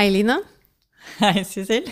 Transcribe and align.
Hei, 0.00 0.08
Line. 0.08 0.38
Hei, 1.20 1.42
Cecil. 1.44 1.84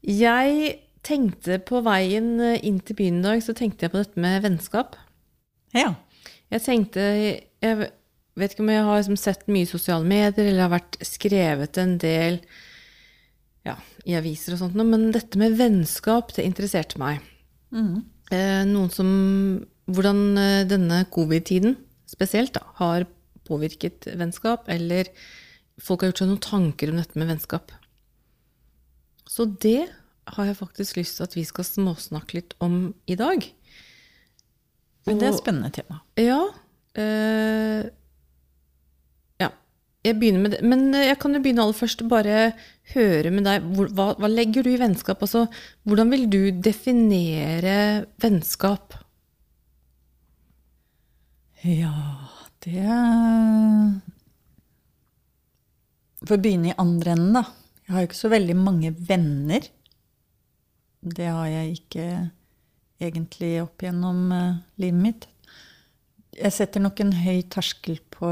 Jeg 0.00 0.68
tenkte 1.04 1.58
på 1.68 1.82
veien 1.84 2.30
inn 2.40 2.78
til 2.80 2.96
byen 2.96 3.18
i 3.18 3.24
dag, 3.26 3.42
så 3.44 3.52
tenkte 3.52 3.84
jeg 3.84 3.92
på 3.92 3.98
dette 4.00 4.22
med 4.24 4.38
vennskap. 4.40 4.94
Ja. 5.76 5.90
Jeg 6.48 6.64
tenkte 6.64 7.02
Jeg 7.04 7.76
vet 8.40 8.54
ikke 8.54 8.64
om 8.64 8.72
jeg 8.72 8.86
har 8.86 9.02
liksom 9.02 9.18
sett 9.20 9.44
mye 9.52 9.66
i 9.66 9.68
sosiale 9.68 10.08
medier, 10.08 10.46
eller 10.46 10.64
har 10.64 10.72
vært 10.78 10.96
skrevet 11.04 11.76
en 11.82 11.92
del 12.00 12.40
ja, 13.68 13.76
i 14.08 14.16
aviser 14.16 14.56
og 14.56 14.62
sånt, 14.62 14.80
noe, 14.80 14.88
men 14.88 15.10
dette 15.12 15.36
med 15.42 15.58
vennskap, 15.60 16.32
det 16.38 16.48
interesserte 16.48 16.96
meg. 17.02 17.20
Eh, 18.32 18.62
noen 18.70 18.88
som 18.96 19.12
Hvordan 19.92 20.24
eh, 20.40 20.64
denne 20.72 21.02
covid-tiden 21.12 21.76
spesielt 22.08 22.56
da, 22.56 22.64
har 22.80 23.04
påvirket 23.44 24.08
vennskap, 24.16 24.72
eller 24.72 25.12
folk 25.80 26.02
har 26.02 26.12
gjort 26.12 26.22
seg 26.22 26.30
noen 26.30 26.44
tanker 26.44 26.92
om 26.92 27.00
dette 27.00 27.18
med 27.20 27.30
vennskap. 27.30 27.72
Så 29.30 29.46
det 29.62 29.88
har 30.30 30.48
jeg 30.48 30.58
faktisk 30.58 30.98
lyst 30.98 31.18
til 31.18 31.26
at 31.26 31.36
vi 31.36 31.44
skal 31.46 31.66
småsnakke 31.66 32.40
litt 32.40 32.54
om 32.62 32.92
i 33.10 33.16
dag. 33.18 33.46
Men 35.08 35.20
det 35.20 35.26
er 35.28 35.32
et 35.32 35.40
spennende 35.40 35.70
tema. 35.74 36.00
Ja. 36.20 36.40
Øh, 36.98 37.86
ja. 39.40 39.50
Jeg 40.04 40.18
begynner 40.20 40.44
med 40.44 40.54
det. 40.54 40.60
Men 40.66 40.90
eh, 40.94 41.08
jeg 41.08 41.18
kan 41.22 41.34
jo 41.34 41.42
begynne 41.42 41.64
aller 41.64 41.78
først. 41.78 42.04
Bare 42.10 42.52
høre 42.94 43.32
med 43.34 43.48
deg. 43.48 43.70
Hva, 43.96 44.10
hva 44.20 44.30
legger 44.30 44.66
du 44.66 44.72
i 44.74 44.80
vennskap? 44.80 45.22
Altså, 45.24 45.46
hvordan 45.88 46.12
vil 46.12 46.26
du 46.30 46.40
definere 46.62 48.06
vennskap? 48.22 48.98
Ja, 51.64 51.96
det 52.64 52.86
For 56.26 56.36
å 56.36 56.42
begynne 56.42 56.72
i 56.72 56.78
andre 56.80 57.14
enden, 57.16 57.36
da. 57.38 57.44
Jeg 57.86 57.94
har 57.94 58.02
jo 58.04 58.08
ikke 58.10 58.20
så 58.20 58.30
veldig 58.30 58.56
mange 58.58 58.90
venner. 59.08 59.64
Det 61.00 61.26
har 61.26 61.48
jeg 61.48 61.78
ikke 61.78 62.06
egentlig 63.00 63.54
opp 63.62 63.82
gjennom 63.82 64.26
eh, 64.36 64.58
livet 64.82 65.00
mitt. 65.00 65.26
Jeg 66.36 66.54
setter 66.54 66.84
nok 66.84 67.00
en 67.02 67.14
høy 67.16 67.40
terskel 67.50 67.98
på 68.12 68.28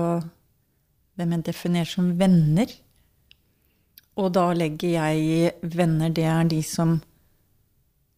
hvem 1.18 1.34
jeg 1.34 1.46
definerer 1.48 1.90
som 1.90 2.12
venner. 2.20 2.70
Og 4.18 4.30
da 4.36 4.46
legger 4.54 4.94
jeg 4.94 5.24
i 5.24 5.72
venner, 5.74 6.12
det 6.14 6.26
er 6.28 6.48
de 6.50 6.60
som 6.66 6.96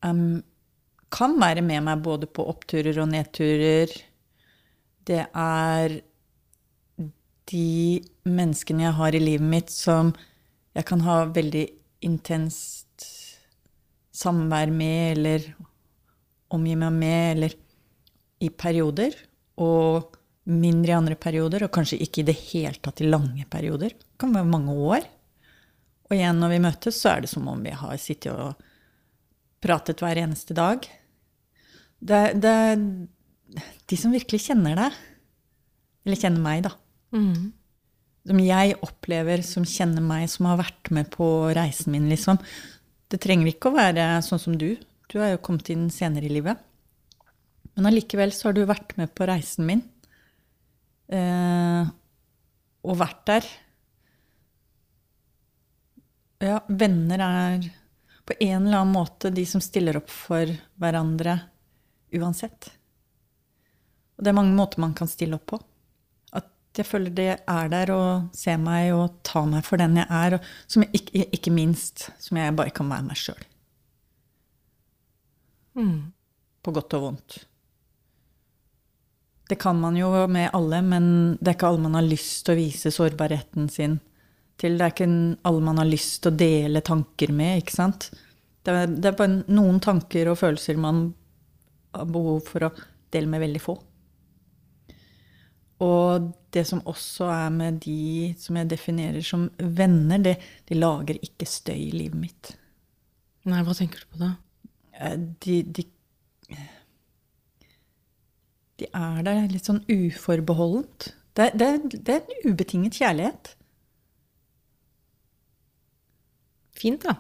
um, 0.05 0.41
kan 1.13 1.37
være 1.41 1.65
med 1.65 1.85
meg 1.87 2.05
både 2.05 2.29
på 2.29 2.47
oppturer 2.53 3.01
og 3.03 3.11
nedturer. 3.13 3.93
Det 5.09 5.25
er 5.29 5.99
de 7.51 8.01
menneskene 8.29 8.87
jeg 8.87 8.97
har 8.99 9.17
i 9.17 9.23
livet 9.23 9.47
mitt 9.47 9.73
som 9.75 10.13
jeg 10.77 10.87
kan 10.87 11.03
ha 11.03 11.25
veldig 11.35 11.65
intenst 12.07 13.07
samvær 14.15 14.71
med, 14.75 15.19
eller 15.19 15.51
omgi 16.55 16.77
meg 16.79 16.95
med, 16.95 17.27
eller 17.35 17.57
i 18.41 18.51
perioder. 18.51 19.17
Og 19.61 20.17
mindre 20.51 20.93
i 20.93 20.97
andre 20.97 21.17
perioder, 21.21 21.67
og 21.67 21.75
kanskje 21.75 22.01
ikke 22.03 22.23
i 22.23 22.29
det 22.31 22.37
hele 22.51 22.79
tatt 22.83 23.03
i 23.03 23.09
lange 23.09 23.45
perioder. 23.51 23.95
Det 23.95 24.21
kan 24.21 24.35
være 24.35 24.49
mange 24.51 24.75
år. 24.75 25.07
Og 26.09 26.17
igjen, 26.17 26.41
når 26.43 26.55
vi 26.55 26.63
møtes, 26.65 26.99
så 26.99 27.15
er 27.15 27.25
det 27.25 27.31
som 27.31 27.47
om 27.51 27.61
vi 27.63 27.75
har 27.77 28.01
sittet 28.03 28.33
og 28.33 28.59
pratet 29.63 30.01
hver 30.03 30.19
eneste 30.19 30.57
dag. 30.57 30.87
Det, 32.01 32.21
er 32.51 32.81
de 32.81 33.99
som 33.99 34.15
virkelig 34.15 34.47
kjenner 34.49 34.79
deg, 34.79 34.97
eller 36.07 36.19
kjenner 36.19 36.43
meg, 36.43 36.65
da. 36.67 36.75
Som 38.29 38.41
jeg 38.45 38.77
opplever 38.85 39.43
som 39.47 39.65
kjenner 39.65 40.05
meg, 40.05 40.29
som 40.31 40.51
har 40.51 40.61
vært 40.61 40.91
med 40.95 41.09
på 41.15 41.27
reisen 41.57 41.95
min, 41.95 42.09
liksom. 42.13 42.39
Det 43.11 43.21
trenger 43.23 43.51
ikke 43.51 43.71
å 43.71 43.79
være 43.79 44.11
sånn 44.23 44.43
som 44.43 44.59
du. 44.61 44.75
Du 45.11 45.19
har 45.19 45.33
jo 45.33 45.43
kommet 45.43 45.71
inn 45.73 45.89
senere 45.91 46.29
i 46.29 46.35
livet. 46.35 46.61
Men 47.75 47.89
allikevel 47.91 48.33
så 48.35 48.49
har 48.49 48.59
du 48.59 48.63
vært 48.69 48.95
med 49.01 49.11
på 49.17 49.27
reisen 49.31 49.67
min. 49.67 49.83
Eh, 51.11 51.89
og 52.87 52.99
vært 53.01 53.25
der. 53.31 53.49
Ja, 56.41 56.61
venner 56.69 57.25
er 57.25 57.71
på 58.29 58.37
en 58.39 58.67
eller 58.67 58.83
annen 58.83 58.95
måte 58.95 59.33
de 59.35 59.43
som 59.49 59.63
stiller 59.65 59.99
opp 59.99 60.13
for 60.13 60.53
hverandre 60.81 61.35
uansett. 62.17 62.71
Og 64.17 64.25
det 64.25 64.31
er 64.31 64.39
mange 64.39 64.57
måter 64.57 64.81
man 64.83 64.95
kan 64.97 65.11
stille 65.11 65.37
opp 65.41 65.49
på. 65.51 65.59
Jeg 66.79 66.87
føler 66.87 67.11
det 67.11 67.31
er 67.51 67.71
der 67.73 67.91
og 67.93 68.29
ser 68.37 68.61
meg 68.63 68.93
og 68.95 69.19
tar 69.27 69.47
meg 69.51 69.65
for 69.67 69.81
den 69.81 69.99
jeg 69.99 70.07
er. 70.07 70.37
Og 70.39 70.71
som 70.71 70.85
jeg, 70.87 70.93
ikke, 71.01 71.27
ikke 71.37 71.53
minst 71.55 72.09
som 72.23 72.39
jeg 72.39 72.57
bare 72.57 72.73
kan 72.75 72.91
være 72.91 73.09
meg 73.09 73.19
sjøl. 73.19 73.43
På 76.63 76.75
godt 76.77 76.95
og 76.99 77.03
vondt. 77.09 77.39
Det 79.51 79.59
kan 79.59 79.81
man 79.81 79.97
jo 79.99 80.13
med 80.31 80.53
alle, 80.55 80.79
men 80.87 81.05
det 81.41 81.49
er 81.49 81.57
ikke 81.59 81.73
alle 81.73 81.83
man 81.83 81.99
har 81.99 82.07
lyst 82.07 82.45
til 82.47 82.55
å 82.55 82.61
vise 82.61 82.93
sårbarheten 82.95 83.67
sin 83.73 83.99
til. 84.61 84.77
Det 84.79 84.87
er 84.87 84.95
ikke 84.95 85.11
alle 85.51 85.65
man 85.67 85.81
har 85.83 85.89
lyst 85.91 86.21
til 86.23 86.31
å 86.31 86.39
dele 86.39 86.85
tanker 86.87 87.33
med, 87.35 87.65
ikke 87.65 87.75
sant? 87.75 88.11
Det 88.63 88.77
er, 88.77 88.87
det 88.93 89.11
er 89.11 89.19
bare 89.19 89.41
noen 89.51 89.81
tanker 89.83 90.31
og 90.31 90.39
følelser 90.39 90.79
man 90.79 91.09
har 91.97 92.07
behov 92.07 92.45
for 92.47 92.69
å 92.69 92.75
dele 93.11 93.27
med 93.27 93.43
veldig 93.43 93.63
få. 93.65 93.75
Og 95.81 96.31
det 96.53 96.67
som 96.69 96.83
også 96.89 97.29
er 97.33 97.53
med 97.55 97.79
de 97.85 98.35
som 98.41 98.59
jeg 98.61 98.69
definerer 98.69 99.25
som 99.25 99.47
venner, 99.59 100.21
det, 100.21 100.35
de 100.69 100.77
lager 100.77 101.21
ikke 101.25 101.49
støy 101.49 101.79
i 101.79 101.93
livet 101.95 102.21
mitt. 102.21 102.51
Nei, 103.49 103.63
hva 103.65 103.73
tenker 103.77 104.03
du 104.03 104.11
på 104.13 104.21
da? 104.21 104.35
Eh, 105.01 105.17
De, 105.41 105.63
de, 105.65 105.87
de 108.81 108.91
er 108.97 109.23
der 109.25 109.47
litt 109.53 109.69
sånn 109.71 109.81
uforbeholdent. 109.89 111.15
Det, 111.39 111.51
det, 111.57 111.71
det 111.97 112.19
er 112.19 112.21
en 112.27 112.53
ubetinget 112.53 113.01
kjærlighet. 113.01 113.55
Fint, 116.81 117.05
da. 117.05 117.17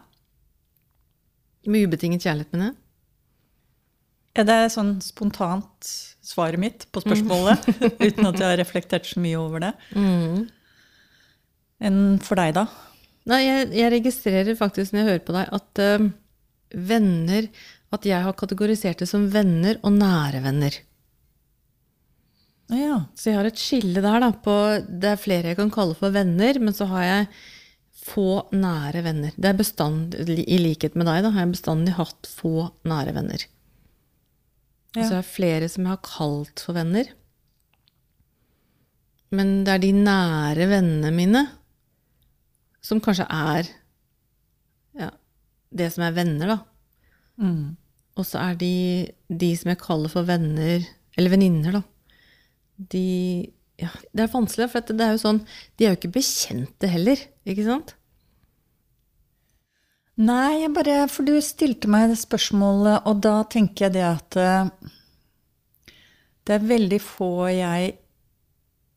Med 1.69 1.88
ubetinget 1.88 2.25
kjærlighet, 2.25 2.53
mener 2.53 2.71
jeg. 2.72 2.77
Ja, 4.36 4.44
det 4.46 4.54
er 4.54 4.70
sånn 4.72 4.94
spontant 5.02 5.91
svaret 6.30 6.60
mitt 6.62 6.86
på 6.94 7.02
spørsmålet, 7.02 7.66
uten 8.06 8.28
at 8.28 8.38
jeg 8.38 8.46
har 8.46 8.60
reflektert 8.60 9.08
så 9.08 9.22
mye 9.22 9.38
over 9.41 9.64
det. 9.64 9.72
Enn 11.80 12.00
for 12.22 12.38
deg, 12.38 12.54
da? 12.58 12.66
Nei, 13.30 13.41
jeg, 13.44 13.70
jeg 13.76 13.92
registrerer 13.96 14.58
faktisk 14.58 14.94
når 14.94 15.00
jeg 15.00 15.08
hører 15.10 15.24
på 15.26 15.36
deg, 15.36 15.50
at 15.58 15.82
eh, 15.84 16.06
venner 16.91 17.48
At 17.91 18.06
jeg 18.06 18.22
har 18.24 18.36
kategorisert 18.38 19.02
det 19.02 19.08
som 19.10 19.26
venner 19.32 19.80
og 19.82 19.96
nære 19.96 20.41
venner. 20.44 20.76
Ja. 22.70 23.00
Så 23.18 23.32
jeg 23.32 23.41
har 23.41 23.48
et 23.48 23.58
skille 23.58 23.98
der, 23.98 24.20
da. 24.22 24.28
På, 24.30 24.54
det 24.86 25.08
er 25.10 25.18
flere 25.18 25.50
jeg 25.50 25.58
kan 25.58 25.72
kalle 25.74 25.97
for 25.98 26.14
venner, 26.14 26.60
men 26.62 26.76
så 26.76 26.86
har 26.92 27.02
jeg 27.02 27.30
få 28.00 28.44
nære 28.54 29.02
venner. 29.04 29.34
Det 29.34 29.50
er 29.50 29.58
bestand, 29.58 30.14
I 30.22 30.60
likhet 30.62 30.94
med 30.94 31.10
deg, 31.10 31.24
da, 31.26 31.32
har 31.34 31.44
jeg 31.44 31.56
bestandig 31.56 31.97
hatt 31.98 32.30
få 32.30 32.68
nære 32.86 33.16
venner. 33.18 33.42
Og 34.97 35.05
så 35.05 35.15
er 35.15 35.21
det 35.21 35.31
flere 35.31 35.69
som 35.71 35.87
jeg 35.87 35.95
har 35.95 36.03
kalt 36.06 36.62
for 36.65 36.75
venner. 36.75 37.11
Men 39.31 39.61
det 39.67 39.75
er 39.77 39.83
de 39.84 39.93
nære 39.95 40.67
vennene 40.73 41.12
mine 41.15 41.45
som 42.83 42.98
kanskje 43.04 43.27
er 43.31 43.69
ja, 44.98 45.10
det 45.71 45.91
som 45.95 46.03
er 46.07 46.16
venner, 46.16 46.51
da. 46.51 46.59
Mm. 47.41 47.77
Og 48.19 48.27
så 48.27 48.41
er 48.42 48.59
de, 48.59 48.75
de 49.28 49.51
som 49.57 49.71
jeg 49.71 49.83
kaller 49.84 50.13
for 50.13 50.27
venner, 50.27 50.83
eller 51.16 51.33
venninner, 51.33 51.78
da. 51.78 51.83
De 52.91 53.07
ja, 53.81 53.91
Det 54.13 54.25
er 54.25 54.33
vanskelig, 54.33 54.71
for 54.72 54.84
det 54.89 55.04
er 55.04 55.13
jo 55.13 55.21
sånn 55.21 55.39
De 55.77 55.84
er 55.84 55.93
jo 55.93 55.98
ikke 55.98 56.15
bekjente 56.15 56.89
heller, 56.89 57.21
ikke 57.48 57.65
sant? 57.66 57.95
Nei, 60.21 60.61
jeg 60.61 60.72
bare 60.77 61.07
For 61.09 61.25
du 61.25 61.39
stilte 61.41 61.89
meg 61.89 62.11
det 62.11 62.19
spørsmålet, 62.21 63.07
og 63.09 63.22
da 63.25 63.41
tenker 63.49 63.87
jeg 63.87 63.97
det 63.97 64.05
at 64.05 64.37
eh, 64.37 64.91
det 66.45 66.57
er 66.57 66.69
veldig 66.69 66.99
få 67.01 67.33
jeg 67.55 67.95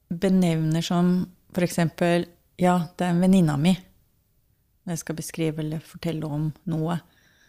benevner 0.10 0.84
som 0.84 1.16
eksempel 1.56 2.28
Ja, 2.60 2.76
det 2.98 3.06
er 3.06 3.14
en 3.14 3.22
venninna 3.24 3.56
mi. 3.58 3.72
Jeg 4.84 5.00
skal 5.00 5.16
beskrive 5.16 5.64
eller 5.64 5.84
fortelle 5.86 6.28
om 6.28 6.50
noe. 6.70 6.98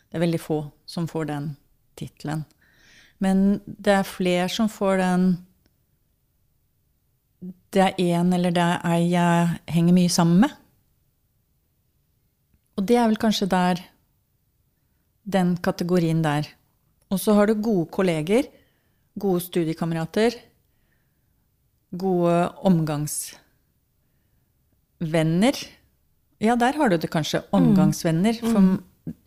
Det 0.08 0.18
er 0.18 0.22
veldig 0.22 0.40
få 0.40 0.58
som 0.86 1.08
får 1.10 1.28
den 1.32 1.50
tittelen. 1.98 2.44
Men 3.18 3.60
det 3.66 3.98
er 3.98 4.06
flere 4.06 4.48
som 4.52 4.68
får 4.70 5.00
den 5.02 5.26
Det 7.74 7.82
er 7.82 7.98
én 7.98 8.34
eller 8.34 8.54
det 8.54 8.62
er 8.62 8.84
ei 8.86 9.08
jeg 9.10 9.58
henger 9.74 9.96
mye 9.96 10.12
sammen 10.12 10.44
med. 10.46 10.63
Og 12.74 12.82
det 12.88 12.96
er 12.98 13.06
vel 13.10 13.20
kanskje 13.20 13.46
der 13.50 13.82
den 15.24 15.56
kategorien 15.64 16.22
der. 16.24 16.48
Og 17.12 17.20
så 17.20 17.34
har 17.36 17.46
du 17.46 17.54
gode 17.54 17.86
kolleger, 17.94 18.44
gode 19.18 19.40
studiekamerater, 19.44 20.30
gode 21.94 22.48
omgangsvenner. 22.66 25.54
Ja, 26.42 26.56
der 26.58 26.72
har 26.76 26.88
du 26.90 26.96
det 26.98 27.10
kanskje. 27.12 27.44
Omgangsvenner. 27.54 28.34
For, 28.42 28.78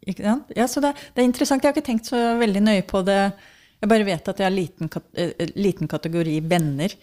ikke 0.05 0.23
sant? 0.25 0.51
Ja, 0.57 0.67
så 0.67 0.81
det, 0.83 0.91
det 1.15 1.21
er 1.23 1.29
interessant. 1.29 1.63
Jeg 1.63 1.71
har 1.71 1.77
ikke 1.77 1.87
tenkt 1.87 2.05
så 2.11 2.17
veldig 2.41 2.61
nøye 2.65 2.83
på 2.87 3.01
det. 3.07 3.31
Jeg 3.77 3.89
bare 3.91 4.07
vet 4.07 4.27
at 4.27 4.39
jeg 4.41 4.47
har 4.47 4.55
liten, 4.55 4.89
eh, 5.13 5.47
liten 5.55 5.87
kategori 5.87 6.39
venner. 6.49 6.93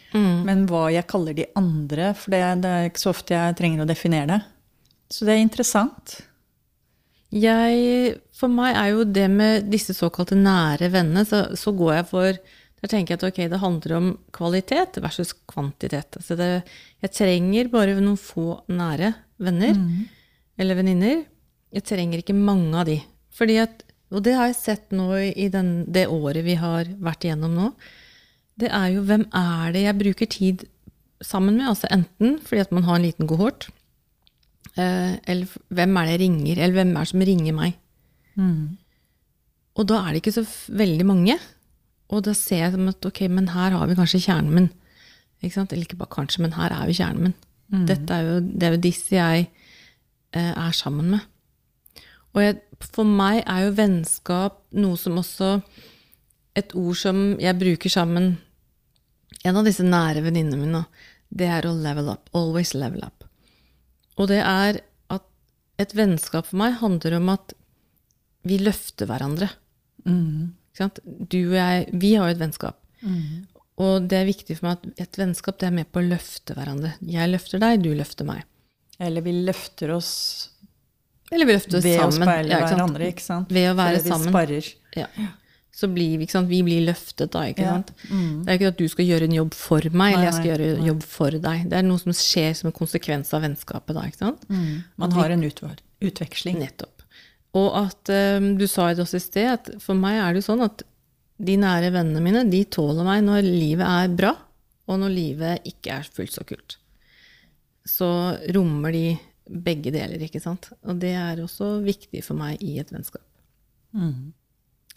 Men 0.44 0.66
hva 0.70 0.88
jeg 0.92 1.06
kaller 1.10 1.34
de 1.34 1.46
andre, 1.56 2.12
for 2.18 2.30
det, 2.34 2.42
det 2.62 2.70
er 2.70 2.84
ikke 2.90 3.04
så 3.06 3.10
ofte 3.14 3.34
jeg 3.34 3.56
trenger 3.58 3.82
å 3.84 3.88
definere 3.88 4.26
det. 4.34 4.40
Så 5.14 5.24
det 5.24 5.32
er 5.36 5.42
interessant. 5.44 6.06
Jeg, 7.34 8.14
for 8.36 8.52
meg 8.52 8.76
er 8.78 8.92
jo 8.92 9.06
det 9.10 9.26
med 9.32 9.70
disse 9.72 9.94
såkalte 9.96 10.36
nære 10.38 10.90
vennene, 10.94 11.24
så, 11.26 11.48
så 11.58 11.72
går 11.74 11.96
jeg 11.96 12.06
for 12.12 12.42
Der 12.84 12.90
tenker 12.92 13.14
jeg 13.14 13.22
at 13.22 13.26
ok, 13.30 13.38
det 13.48 13.62
handler 13.62 13.94
om 13.96 14.08
kvalitet 14.36 14.98
versus 15.00 15.32
kvantitet. 15.48 16.18
Altså 16.20 16.36
det, 16.36 16.48
jeg 17.00 17.14
trenger 17.16 17.70
bare 17.72 17.94
noen 17.96 18.18
få 18.20 18.58
nære 18.68 19.14
venner 19.40 19.72
eller 20.60 20.76
venninner. 20.76 21.22
Jeg 21.72 21.86
trenger 21.88 22.20
ikke 22.20 22.36
mange 22.36 22.76
av 22.76 22.84
de. 22.90 22.98
Fordi 23.32 23.56
at, 23.62 23.80
og 24.12 24.20
det 24.26 24.34
har 24.36 24.50
jeg 24.50 24.58
sett 24.60 24.92
nå 24.92 25.08
i 25.16 25.48
den, 25.48 25.86
det 25.88 26.04
året 26.12 26.44
vi 26.44 26.58
har 26.60 26.92
vært 27.00 27.24
igjennom 27.24 27.56
nå. 27.56 27.70
Det 28.60 28.68
er 28.68 28.92
jo 28.92 29.06
hvem 29.08 29.24
er 29.32 29.72
det 29.72 29.86
jeg 29.86 30.00
bruker 30.04 30.30
tid 30.36 30.66
sammen 31.24 31.56
med? 31.56 31.70
Altså 31.72 31.88
enten 31.88 32.36
fordi 32.44 32.66
at 32.66 32.76
man 32.76 32.84
har 32.84 33.00
en 33.00 33.08
liten 33.08 33.26
kohort, 33.32 33.70
eller 34.76 35.50
hvem 35.70 35.96
er 35.96 36.06
det 36.08 36.14
jeg 36.16 36.20
ringer, 36.24 36.58
eller 36.58 36.78
hvem 36.80 36.94
er 36.96 37.04
det 37.04 37.10
som 37.12 37.24
ringer 37.28 37.54
meg? 37.54 37.76
Og 39.74 39.86
da 39.90 40.00
er 40.00 40.14
det 40.14 40.22
ikke 40.22 40.34
så 40.34 40.44
veldig 40.74 41.06
mange. 41.06 41.36
Og 42.12 42.24
da 42.26 42.34
ser 42.36 42.64
jeg 42.64 42.88
at 42.88 43.06
ok, 43.08 43.20
men 43.30 43.48
her 43.54 43.74
har 43.74 43.86
vi 43.90 43.96
kanskje 43.98 44.22
kjernen 44.26 44.54
min. 44.54 44.68
Ikke 45.42 45.54
sant? 45.56 45.72
Eller 45.72 45.86
ikke 45.86 45.98
bare 46.00 46.14
kanskje, 46.14 46.42
men 46.44 46.54
her 46.56 46.74
er 46.74 46.88
jo 46.88 46.98
kjernen 46.98 47.28
min. 47.28 47.36
Dette 47.88 48.14
er 48.14 48.26
jo, 48.28 48.34
det 48.44 48.66
er 48.66 48.74
jo 48.76 48.82
disse 48.84 49.14
jeg 49.16 49.46
eh, 50.36 50.52
er 50.52 50.74
sammen 50.76 51.10
med. 51.14 51.24
Og 52.34 52.42
jeg, 52.42 52.58
for 52.92 53.08
meg 53.08 53.42
er 53.46 53.66
jo 53.66 53.76
vennskap 53.78 54.60
noe 54.74 54.98
som 54.98 55.20
også 55.22 55.60
Et 56.54 56.70
ord 56.78 56.94
som 56.94 57.16
jeg 57.42 57.58
bruker 57.58 57.90
sammen 57.90 58.36
En 59.44 59.56
av 59.58 59.66
disse 59.66 59.82
nære 59.82 60.22
venninnene 60.22 60.58
mine, 60.58 60.82
det 61.30 61.48
er 61.50 61.66
å 61.66 61.74
level 61.74 62.08
up. 62.12 62.30
Always 62.32 62.74
level 62.74 63.02
up. 63.02 63.23
Og 64.20 64.28
det 64.30 64.40
er 64.46 64.78
at 65.14 65.24
et 65.82 65.94
vennskap 65.98 66.46
for 66.50 66.60
meg 66.60 66.76
handler 66.80 67.16
om 67.18 67.32
at 67.34 67.54
vi 68.46 68.58
løfter 68.60 69.08
hverandre. 69.10 69.48
Ikke 70.04 70.78
sant? 70.82 70.98
Du 71.04 71.38
og 71.48 71.56
jeg, 71.56 71.86
vi 71.96 72.14
har 72.14 72.28
jo 72.30 72.36
et 72.36 72.42
vennskap. 72.42 72.78
Og 73.80 74.04
det 74.08 74.20
er 74.20 74.28
viktig 74.28 74.54
for 74.58 74.68
meg 74.68 74.76
at 74.84 75.06
et 75.08 75.18
vennskap 75.18 75.58
det 75.58 75.66
er 75.70 75.74
med 75.80 75.88
på 75.90 75.98
å 76.02 76.06
løfte 76.06 76.54
hverandre. 76.54 76.92
Jeg 77.10 77.32
løfter 77.32 77.62
deg, 77.62 77.80
du 77.82 77.90
løfter 77.98 78.28
meg. 78.28 78.44
Eller 79.02 79.24
vi 79.26 79.32
løfter 79.42 79.90
oss 79.90 80.10
Eller 81.32 81.48
vi 81.48 81.56
løfter 81.56 81.80
oss 81.80 81.84
ved 81.88 81.98
å 81.98 82.10
speile 82.14 82.52
Ja, 82.52 82.60
ikke 82.60 82.68
sant? 82.68 82.76
hverandre, 82.78 83.08
ikke 83.10 83.24
sant? 83.24 83.48
Ved 83.56 83.64
å 83.72 83.74
være 83.74 83.96
Eller 83.96 84.04
vi 84.04 84.12
sammen. 84.12 84.28
Sparer. 84.30 84.68
Ja. 84.94 85.06
Så 85.74 85.88
blir 85.90 86.20
vi, 86.20 86.26
vi 86.46 86.62
blir 86.62 86.84
løftet 86.86 87.32
da, 87.34 87.40
ikke 87.50 87.64
Ja. 87.64 87.72
sant? 87.74 87.90
Det 88.44 88.48
er 88.52 88.58
ikke 88.58 88.68
at 88.70 88.78
du 88.78 88.86
skal 88.88 89.06
gjøre 89.08 89.24
en 89.26 89.32
jobb 89.34 89.54
for 89.58 89.80
meg, 89.90 90.14
eller 90.14 90.24
jeg 90.28 90.34
skal 90.38 90.50
gjøre 90.52 90.68
en 90.78 90.86
jobb 90.86 91.02
for 91.02 91.30
deg. 91.30 91.64
Det 91.68 91.78
er 91.80 91.82
noe 91.82 91.98
som 91.98 92.12
skjer 92.14 92.54
som 92.54 92.68
en 92.70 92.76
konsekvens 92.78 93.32
av 93.34 93.42
vennskapet 93.42 93.94
da, 93.96 94.04
ikke 94.06 94.22
sant? 94.22 94.44
Man 94.96 95.10
har 95.12 95.30
en 95.34 95.42
utveksling. 95.42 96.58
Nettopp. 96.62 97.02
Og 97.54 97.70
at 97.86 98.10
um, 98.38 98.56
du 98.58 98.66
sa 98.66 98.92
det 98.94 99.02
også 99.02 99.16
i 99.18 99.22
sted, 99.22 99.50
at 99.50 99.82
for 99.82 99.94
meg 99.98 100.18
er 100.18 100.32
det 100.34 100.42
jo 100.42 100.52
sånn 100.52 100.62
at 100.64 100.82
de 101.38 101.56
nære 101.58 101.90
vennene 101.94 102.22
mine, 102.22 102.44
de 102.50 102.64
tåler 102.64 103.04
meg 103.06 103.24
når 103.26 103.42
livet 103.42 103.86
er 103.86 104.14
bra, 104.14 104.32
og 104.86 104.98
når 105.00 105.10
livet 105.14 105.66
ikke 105.66 105.98
er 105.98 106.02
fullt 106.14 106.32
så 106.34 106.44
kult. 106.46 106.76
Så 107.84 108.06
rommer 108.54 108.92
de 108.94 109.18
begge 109.50 109.90
deler, 109.92 110.22
ikke 110.24 110.40
sant? 110.40 110.70
Og 110.86 110.98
det 111.02 111.12
er 111.18 111.42
også 111.42 111.82
viktig 111.84 112.22
for 112.24 112.38
meg 112.38 112.62
i 112.62 112.78
et 112.78 112.90
vennskap. 112.94 113.22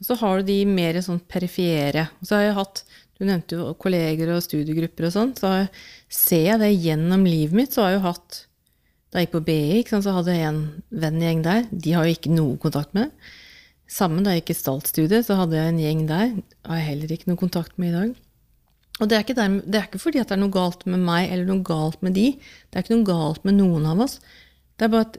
Så 0.04 0.18
har 0.20 0.40
du 0.40 0.50
de 0.52 0.60
mer 0.70 1.00
sånn 1.02 1.22
perifere. 1.30 2.08
Så 2.22 2.36
har 2.38 2.44
jeg 2.46 2.58
hatt, 2.58 2.84
du 3.18 3.26
nevnte 3.26 3.58
jo 3.58 3.72
kolleger 3.82 4.30
og 4.36 4.44
studiegrupper 4.46 5.08
og 5.08 5.14
sånn, 5.16 5.32
så 5.38 5.54
jeg- 5.56 5.70
ser 6.10 6.44
jeg 6.44 6.60
det 6.60 6.84
gjennom 6.84 7.26
livet 7.26 7.54
mitt, 7.54 7.72
så 7.74 7.82
har 7.82 7.92
jeg 7.92 8.00
jo 8.02 8.08
hatt 8.08 8.46
da 9.12 9.20
jeg 9.20 9.28
gikk 9.28 9.36
på 9.38 9.46
BI, 9.46 9.84
så 9.88 10.14
hadde 10.14 10.36
jeg 10.36 10.44
en 10.44 10.84
vennegjeng 10.92 11.42
der. 11.42 11.64
De 11.72 11.92
har 11.94 12.06
jo 12.06 12.14
ikke 12.14 12.36
noe 12.36 12.58
kontakt 12.58 12.94
med. 12.94 13.12
Sammen 13.88 14.24
da 14.24 14.32
jeg 14.32 14.44
gikk 14.44 14.50
i 14.52 14.60
Stalt-studiet, 14.60 15.26
så 15.26 15.38
hadde 15.40 15.56
jeg 15.56 15.68
en 15.72 15.80
gjeng 15.80 16.08
der. 16.08 16.44
Har 16.66 16.76
jeg 16.76 16.88
heller 16.90 17.08
ikke 17.16 17.28
noe 17.28 17.38
kontakt 17.38 17.78
med 17.80 17.94
i 17.94 17.98
dag. 17.98 18.16
Og 19.00 19.08
det 19.10 19.18
er, 19.30 19.34
der, 19.34 19.62
det 19.62 19.76
er 19.76 19.88
ikke 19.88 20.02
fordi 20.02 20.20
at 20.20 20.28
det 20.28 20.38
er 20.38 20.42
noe 20.42 20.52
galt 20.54 20.86
med 20.90 21.00
meg 21.00 21.32
eller 21.32 21.46
noe 21.46 21.64
galt 21.64 22.02
med 22.04 22.16
de. 22.18 22.32
Det 22.34 22.76
er 22.76 22.84
ikke 22.84 22.98
noe 22.98 23.08
galt 23.08 23.46
med 23.46 23.56
noen 23.60 23.86
av 23.86 24.02
oss. 24.02 24.20
Det 24.78 24.88
er 24.88 24.94
bare 24.94 25.08
at 25.08 25.18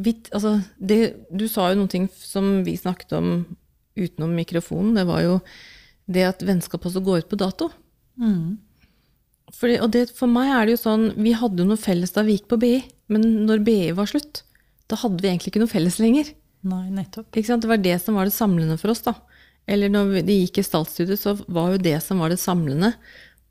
vi, 0.00 0.14
altså, 0.32 0.64
det, 0.78 0.98
Du 1.36 1.46
sa 1.48 1.70
jo 1.70 1.80
noen 1.80 1.90
ting 1.90 2.08
som 2.14 2.62
vi 2.64 2.76
snakket 2.78 3.12
om 3.18 3.32
utenom 3.98 4.34
mikrofonen. 4.36 4.94
Det 4.98 5.06
var 5.08 5.22
jo 5.24 5.38
det 6.10 6.26
at 6.26 6.44
vennskap 6.46 6.86
også 6.86 7.02
går 7.04 7.24
ut 7.24 7.30
på 7.30 7.38
dato. 7.40 7.70
Fordi, 9.56 9.78
og 9.82 9.90
det, 9.94 10.04
for 10.14 10.30
meg 10.30 10.50
er 10.54 10.68
det 10.68 10.74
jo 10.76 10.80
sånn 10.84 11.06
Vi 11.18 11.32
hadde 11.34 11.62
jo 11.62 11.66
noe 11.66 11.80
felles 11.80 12.12
da 12.14 12.22
vi 12.22 12.36
gikk 12.36 12.50
på 12.52 12.58
BI, 12.62 12.76
men 13.10 13.24
når 13.48 13.64
BI 13.66 13.78
var 13.96 14.10
slutt, 14.10 14.44
da 14.90 14.98
hadde 15.00 15.22
vi 15.22 15.30
egentlig 15.30 15.50
ikke 15.50 15.62
noe 15.64 15.72
felles 15.72 15.98
lenger. 16.02 16.30
Nei, 16.70 16.84
nettopp. 16.92 17.30
Ikke 17.32 17.48
sant? 17.48 17.64
Det 17.64 17.70
var 17.70 17.80
det 17.82 17.96
som 18.02 18.18
var 18.18 18.28
det 18.28 18.36
samlende 18.36 18.76
for 18.78 18.92
oss. 18.92 19.02
da. 19.06 19.16
Eller 19.70 19.90
når 19.92 20.20
de 20.26 20.36
gikk 20.42 20.60
i 20.60 20.66
statsstudiet, 20.66 21.20
så 21.20 21.36
var 21.46 21.74
jo 21.74 21.82
det 21.82 21.96
som 22.04 22.20
var 22.22 22.32
det 22.32 22.40
samlende. 22.42 22.92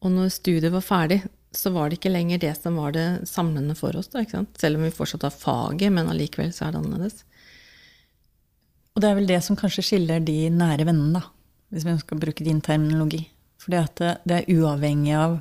Og 0.04 0.14
når 0.14 0.32
studiet 0.36 0.72
var 0.74 0.86
ferdig, 0.86 1.22
så 1.56 1.72
var 1.74 1.90
det 1.90 1.98
ikke 1.98 2.12
lenger 2.14 2.42
det 2.44 2.54
som 2.60 2.78
var 2.78 2.94
det 2.96 3.08
samlende 3.30 3.76
for 3.78 3.96
oss. 3.98 4.12
da, 4.14 4.24
ikke 4.24 4.38
sant? 4.38 4.60
Selv 4.62 4.80
om 4.80 4.86
vi 4.86 4.94
fortsatt 4.94 5.26
har 5.26 5.36
faget, 5.36 5.92
men 5.96 6.12
allikevel 6.12 6.54
så 6.56 6.68
er 6.68 6.76
det 6.76 6.84
annerledes. 6.84 7.24
Og 9.00 9.04
det 9.06 9.14
er 9.14 9.16
vel 9.16 9.30
det 9.30 9.38
som 9.46 9.56
kanskje 9.56 9.86
skiller 9.88 10.20
de 10.20 10.50
nære 10.52 10.84
vennene, 10.84 11.22
da. 11.22 11.30
Hvis 11.72 11.86
vi 11.88 11.94
skal 12.02 12.20
bruke 12.20 12.44
din 12.44 12.60
terminologi. 12.60 13.22
For 13.56 13.72
det, 13.72 14.10
det, 14.28 14.42
er 14.42 14.58
uavhengig 14.60 15.14
av 15.16 15.38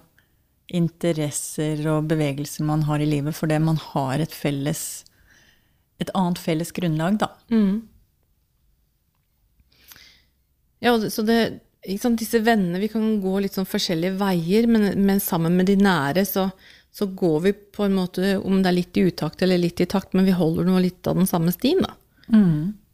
interesser 0.70 1.82
og 1.90 2.06
bevegelser 2.06 2.62
man 2.68 2.84
har 2.86 3.02
i 3.02 3.08
livet, 3.10 3.34
fordi 3.34 3.58
man 3.58 3.80
har 3.82 4.22
et 4.22 4.30
felles 4.30 4.84
et 5.98 6.14
annet 6.14 6.38
felles 6.38 6.70
grunnlag, 6.70 7.18
da. 7.18 7.32
Ja, 10.78 10.94
så 11.10 11.26
det, 11.26 11.40
sant? 11.98 12.22
Disse 12.22 12.38
vennene, 12.46 12.78
vi 12.78 12.92
kan 12.94 13.16
gå 13.18 13.40
litt 13.42 13.58
sånn 13.58 13.66
forskjellige 13.66 14.20
veier, 14.20 14.70
men, 14.70 14.92
men 15.02 15.18
sammen 15.18 15.58
med 15.58 15.66
de 15.66 15.80
nære 15.82 16.22
så, 16.30 16.46
så 16.94 17.10
går 17.10 17.40
vi 17.48 17.58
på 17.74 17.90
en 17.90 17.98
måte, 17.98 18.36
om 18.38 18.62
det 18.62 18.70
er 18.70 18.78
litt 18.84 19.02
i 19.02 19.08
utakt 19.10 19.42
eller 19.42 19.58
litt 19.58 19.82
i 19.82 19.90
takt, 19.90 20.14
men 20.14 20.30
vi 20.30 20.38
holder 20.38 20.70
noe 20.70 20.86
litt 20.86 21.10
av 21.10 21.18
den 21.18 21.26
samme 21.26 21.58
stien, 21.58 21.82
da. 21.82 21.96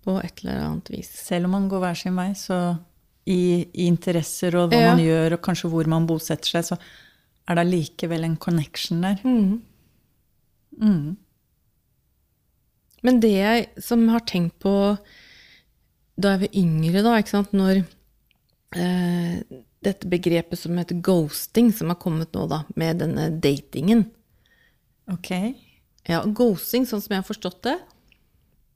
På 0.04 0.18
et 0.20 0.42
eller 0.44 0.60
annet 0.66 0.90
vis. 0.92 1.08
Selv 1.24 1.48
om 1.48 1.54
man 1.56 1.68
går 1.72 1.80
hver 1.80 1.96
sin 1.96 2.16
vei, 2.18 2.30
så 2.36 2.58
i, 3.26 3.64
i 3.72 3.86
interesser 3.88 4.54
og 4.60 4.68
hva 4.70 4.80
Ja. 4.82 4.90
man 4.94 5.00
gjør, 5.04 5.32
og 5.38 5.42
kanskje 5.46 5.70
hvor 5.72 5.86
man 5.88 6.06
bosetter 6.06 6.50
seg, 6.58 6.64
så 6.68 6.76
er 7.48 7.56
det 7.56 7.62
allikevel 7.64 8.24
en 8.26 8.36
connection 8.36 9.00
der. 9.04 9.20
Men 13.04 13.20
det 13.20 13.32
jeg 13.36 13.66
som 13.84 14.06
har 14.12 14.24
tenkt 14.28 14.58
på 14.64 14.74
da 16.16 16.34
jeg 16.36 16.44
var 16.44 16.56
yngre, 16.60 17.02
da, 17.02 17.16
ikke 17.18 17.32
sant, 17.34 17.54
når 17.56 17.80
eh, 18.78 19.40
dette 19.84 20.08
begrepet 20.08 20.60
som 20.60 20.76
heter 20.78 21.00
ghosting, 21.04 21.72
som 21.74 21.90
har 21.90 21.98
kommet 22.00 22.30
nå, 22.36 22.44
da, 22.50 22.62
med 22.78 23.00
denne 23.02 23.30
datingen 23.42 24.06
Ok. 25.10 25.28
Ja, 26.08 26.22
ghosting, 26.24 26.86
sånn 26.88 27.02
som 27.04 27.12
jeg 27.12 27.20
har 27.20 27.26
forstått 27.28 27.58
det, 27.66 27.74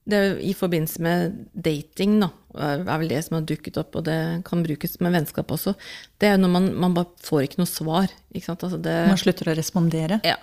det 0.08 0.18
er 0.18 0.38
i 0.40 0.54
forbindelse 0.56 1.02
med 1.04 1.40
dating, 1.52 2.18
da, 2.22 2.30
er 2.56 2.84
vel 2.88 3.10
det 3.10 3.20
som 3.26 3.36
har 3.36 3.46
dukket 3.48 3.76
opp, 3.80 3.98
og 4.00 4.06
det 4.06 4.18
kan 4.48 4.62
brukes 4.64 4.96
med 5.04 5.12
vennskap 5.12 5.50
også. 5.52 5.74
Det 6.20 6.30
er 6.30 6.38
når 6.40 6.52
man, 6.54 6.68
man 6.86 6.94
bare 6.96 7.10
får 7.24 7.44
ikke 7.44 7.60
noe 7.60 7.70
svar, 7.70 8.14
ikke 8.32 8.48
sant. 8.48 8.64
Altså 8.64 8.78
det, 8.82 8.94
Man 9.10 9.20
slutter 9.20 9.52
å 9.52 9.58
respondere. 9.58 10.20
ja. 10.24 10.38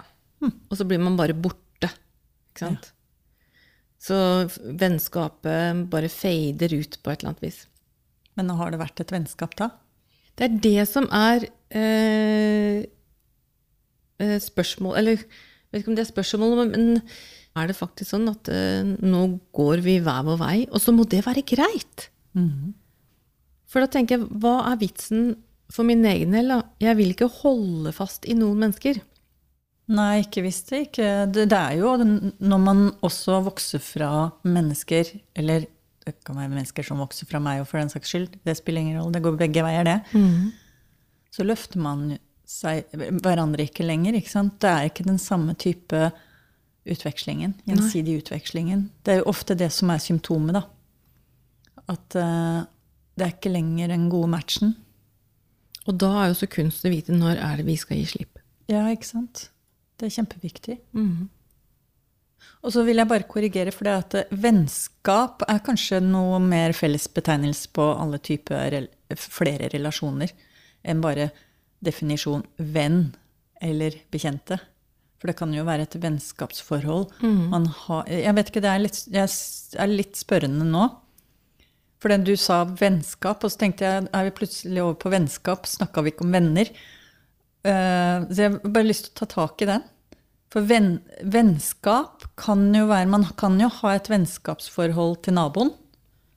Og 0.45 0.75
så 0.77 0.85
blir 0.85 0.99
man 1.01 1.15
bare 1.17 1.33
borte. 1.33 1.89
Ikke 2.51 2.67
sant? 2.67 2.91
Så 4.05 4.17
vennskapet 4.77 5.87
bare 5.89 6.11
fader 6.11 6.75
ut 6.75 6.99
på 7.01 7.09
et 7.09 7.23
eller 7.23 7.31
annet 7.31 7.41
vis. 7.47 7.63
Men 8.37 8.51
har 8.59 8.69
det 8.69 8.81
vært 8.83 9.01
et 9.01 9.13
vennskap 9.15 9.55
da? 9.57 9.71
Det 10.37 10.45
er 10.45 10.59
det 10.61 10.83
som 10.91 11.07
er 11.15 11.47
eh, 11.71 12.83
eh, 14.19 14.35
spørsmål 14.43 14.97
Eller 14.99 15.21
jeg 15.23 15.71
vet 15.71 15.81
ikke 15.81 15.93
om 15.93 15.97
det 15.97 16.03
er 16.03 16.11
spørsmål, 16.11 16.59
men 16.69 17.01
er 17.55 17.69
det 17.69 17.77
faktisk 17.77 18.11
sånn 18.11 18.27
at 18.31 18.49
uh, 18.51 18.83
nå 18.83 19.23
går 19.55 19.83
vi 19.85 19.97
hver 20.03 20.25
vår 20.27 20.39
vei, 20.41 20.55
og 20.69 20.81
så 20.83 20.93
må 20.95 21.07
det 21.09 21.23
være 21.25 21.45
greit? 21.47 22.09
For 23.71 23.83
da 23.83 23.89
tenker 23.91 24.17
jeg, 24.19 24.29
hva 24.43 24.57
er 24.71 24.79
vitsen 24.81 25.33
for 25.73 25.87
min 25.87 26.03
egen 26.05 26.35
del? 26.35 26.51
Jeg 26.83 26.97
vil 26.99 27.13
ikke 27.15 27.31
holde 27.41 27.91
fast 27.95 28.27
i 28.29 28.35
noen 28.37 28.59
mennesker. 28.61 28.99
Nei, 29.95 30.23
ikke 30.23 30.41
hvis 30.41 30.63
det 30.65 30.79
ikke 30.87 31.07
Det, 31.29 31.43
det 31.51 31.57
er 31.57 31.75
jo 31.77 31.91
når 32.01 32.61
man 32.61 32.79
også 33.05 33.39
vokser 33.45 33.81
fra 33.83 34.31
mennesker, 34.41 35.11
eller 35.37 35.67
det 36.05 36.15
kan 36.25 36.37
være 36.37 36.51
mennesker 36.53 36.85
som 36.85 37.01
vokser 37.01 37.25
fra 37.29 37.41
meg 37.41 37.61
og 37.61 37.67
for 37.69 37.81
den 37.81 37.89
saks 37.89 38.11
skyld, 38.13 38.29
det 38.45 38.57
spiller 38.57 38.81
ingen 38.81 38.99
rolle, 38.99 39.13
det 39.13 39.23
går 39.25 39.37
begge 39.39 39.63
veier, 39.65 39.85
det. 39.87 39.97
Så 41.33 41.45
løfter 41.45 41.81
man 41.81 42.17
seg 42.45 42.85
hverandre 42.93 43.65
ikke 43.65 43.85
lenger, 43.85 44.13
ikke 44.17 44.29
sant. 44.29 44.59
Det 44.61 44.69
er 44.69 44.89
ikke 44.89 45.05
den 45.07 45.17
samme 45.21 45.55
type 45.57 46.11
utvekslingen. 46.85 47.55
Gjensidig 47.65 48.19
utvekslingen. 48.21 48.89
Det 49.03 49.15
er 49.15 49.21
jo 49.21 49.29
ofte 49.31 49.57
det 49.57 49.71
som 49.73 49.91
er 49.93 50.01
symptomet, 50.03 50.57
da. 50.57 50.63
At 51.91 52.17
uh, 52.17 52.65
det 53.15 53.25
er 53.25 53.35
ikke 53.35 53.53
lenger 53.53 53.93
den 53.93 54.09
gode 54.11 54.29
matchen. 54.33 54.75
Og 55.85 55.97
da 56.01 56.11
er 56.21 56.31
jo 56.31 56.39
så 56.41 56.49
kunst 56.49 56.85
å 56.85 56.91
vite 56.93 57.15
når 57.15 57.39
er 57.39 57.61
det 57.61 57.67
vi 57.67 57.77
skal 57.79 57.99
gi 58.01 58.07
slipp. 58.15 58.41
Ja, 58.71 58.85
ikke 58.89 59.07
sant? 59.07 59.47
Det 59.95 60.07
er 60.07 60.15
kjempeviktig. 60.17 60.79
Og 62.65 62.73
så 62.73 62.81
vil 62.85 62.97
jeg 62.97 63.09
bare 63.09 63.27
korrigere, 63.29 63.73
for 63.73 63.87
det 63.87 63.93
at 63.93 64.17
eh, 64.19 64.37
vennskap 64.41 65.45
er 65.47 65.61
kanskje 65.65 66.01
noe 66.03 66.39
mer 66.41 66.73
felles 66.77 67.05
betegnelse 67.13 67.69
på 67.75 67.85
alle 67.93 68.19
typer 68.19 68.89
flere 69.21 69.69
relasjoner 69.73 70.33
enn 70.85 71.03
bare 71.03 71.29
definisjon 71.85 72.43
venn 72.57 73.13
eller 73.61 73.99
bekjente. 74.13 74.57
For 75.25 75.31
det 75.31 75.39
kan 75.39 75.53
jo 75.57 75.63
være 75.65 75.87
et 75.87 75.95
vennskapsforhold. 75.97 77.07
Man 77.49 77.63
har, 77.65 78.03
jeg 78.13 78.33
vet 78.37 78.49
ikke, 78.51 78.61
det 78.61 78.69
er 78.69 78.81
litt, 78.83 78.97
jeg 79.09 79.31
er 79.81 79.89
litt 79.89 80.19
spørrende 80.19 80.67
nå. 80.69 80.83
For 81.97 82.13
den 82.13 82.27
du 82.27 82.35
sa 82.37 82.59
vennskap, 82.69 83.41
og 83.41 83.49
så 83.49 83.63
tenkte 83.63 83.87
jeg 83.87 84.03
er 84.05 84.27
vi 84.27 84.33
plutselig 84.37 84.83
over 84.83 84.99
på 85.01 85.09
vennskap, 85.09 85.65
snakka 85.65 86.03
vi 86.05 86.11
ikke 86.13 86.27
om 86.27 86.35
venner? 86.37 86.69
Uh, 87.65 88.29
så 88.29 88.37
jeg 88.37 88.51
har 88.53 88.75
bare 88.75 88.85
lyst 88.85 89.07
til 89.07 89.15
å 89.15 89.19
ta 89.23 89.27
tak 89.31 89.63
i 89.65 89.69
den. 89.71 89.87
For 90.53 90.69
venn, 90.69 90.91
vennskap 91.25 92.27
kan 92.37 92.67
jo 92.77 92.85
være 92.91 93.09
Man 93.09 93.25
kan 93.41 93.57
jo 93.57 93.71
ha 93.79 93.95
et 93.97 94.11
vennskapsforhold 94.13 95.23
til 95.25 95.39
naboen. 95.39 95.73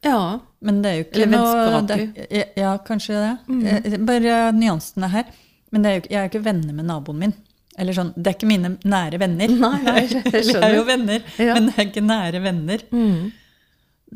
Ja. 0.07 0.39
Men 0.65 0.81
det 0.81 0.95
er 0.95 0.97
jo 0.97 1.05
ikke 1.11 1.27
Eller 1.27 1.85
vennskap. 1.85 2.57
Ja, 2.57 2.73
kanskje 2.89 3.21
det. 3.21 3.37
Mm. 3.53 4.09
Bare 4.09 4.41
nyansene 4.57 5.13
her. 5.13 5.29
Men 5.69 5.85
det 5.85 5.93
er 5.93 6.01
jo, 6.01 6.07
jeg 6.09 6.17
er 6.17 6.25
jo 6.25 6.33
ikke 6.33 6.47
venner 6.49 6.81
med 6.81 6.89
naboen 6.89 7.21
min. 7.27 7.37
Eller 7.79 7.95
sånn, 7.95 8.13
Det 8.17 8.27
er 8.33 8.37
ikke 8.39 8.49
mine 8.51 8.73
nære 8.83 9.21
venner. 9.23 9.53
Nei, 9.55 9.77
nei, 9.87 10.01
Vi 10.35 10.55
er 10.59 10.75
jo 10.75 10.85
venner, 10.89 11.23
Ja. 11.39 11.55
men 11.55 11.69
det 11.71 11.77
er 11.79 11.87
ikke 11.89 12.03
nære 12.07 12.41
venner. 12.43 12.83
Mm. 12.91 13.29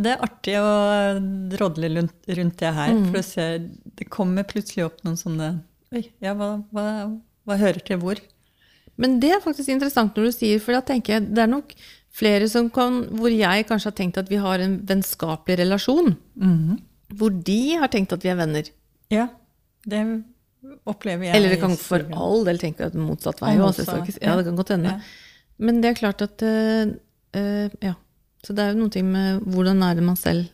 Det 0.02 0.12
er 0.14 0.22
artig 0.24 0.54
å 0.58 0.68
drodle 1.52 1.90
rundt, 1.98 2.14
det 2.58 2.72
her. 2.74 2.94
Mm. 2.96 3.02
For 3.10 3.18
du 3.20 3.26
ser, 3.28 3.58
det 4.00 4.08
kommer 4.10 4.46
plutselig 4.48 4.86
opp 4.88 5.02
noen 5.06 5.18
sånne 5.20 5.50
Oi, 5.92 6.06
ja, 6.24 6.32
hva, 6.32 6.54
hva, 6.72 6.84
hva 7.44 7.56
hører 7.60 7.82
til 7.84 7.98
hvor? 8.00 8.16
Men 8.96 9.18
det 9.20 9.34
er 9.36 9.42
faktisk 9.44 9.68
interessant 9.74 10.16
når 10.16 10.30
du 10.30 10.32
sier, 10.38 10.62
for 10.64 10.72
da 10.72 10.80
tenker 10.88 11.18
jeg 11.18 11.26
det 11.36 11.42
er 11.44 11.50
nok 11.52 11.74
flere 12.16 12.48
som 12.48 12.70
kan, 12.72 13.02
hvor 13.20 13.28
jeg 13.32 13.66
kanskje 13.68 13.90
har 13.90 13.96
tenkt 13.98 14.18
at 14.20 14.30
vi 14.32 14.40
har 14.40 14.64
en 14.64 14.78
vennskapelig 14.88 15.58
relasjon. 15.60 16.14
Hvor 17.12 17.32
de 17.44 17.58
har 17.80 17.92
tenkt 17.92 18.12
at 18.16 18.24
vi 18.24 18.32
er 18.32 18.40
venner. 18.40 18.68
Ja, 19.12 19.26
det 19.84 20.00
opplever 20.88 21.28
jeg. 21.28 21.36
Eller 21.36 21.54
det 21.54 21.60
kan 21.62 21.74
for 21.78 22.04
all 22.14 22.46
del 22.46 22.60
tenke 22.62 22.86
at 22.86 22.96
motsatt 22.98 23.42
vei. 23.42 23.54
Ikke- 23.56 24.22
ja, 24.22 24.36
det 24.38 24.46
kan 24.46 24.56
godt 24.58 24.74
hende. 24.74 24.96
Ja. 24.96 25.00
Men 25.58 25.80
det 25.82 25.92
er 25.92 26.00
klart 26.00 26.22
at 26.22 26.42
uh, 26.42 26.94
uh, 27.36 27.68
Ja. 27.82 27.94
Så 28.42 28.54
det 28.58 28.64
er 28.64 28.72
jo 28.72 28.82
noe 28.82 29.02
med 29.06 29.44
hvordan 29.54 29.82
er 29.86 29.94
det 29.94 30.02
man 30.02 30.16
selv 30.18 30.48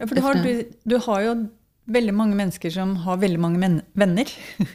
Ja, 0.00 0.06
for 0.06 0.16
du 0.18 0.20
har, 0.24 0.34
du, 0.42 0.64
du 0.90 0.96
har 0.98 1.20
jo 1.22 1.34
veldig 1.86 2.14
mange 2.14 2.34
mennesker 2.34 2.72
som 2.74 2.96
har 3.04 3.20
veldig 3.22 3.38
mange 3.40 3.60
men 3.62 3.76
venner. 3.94 4.26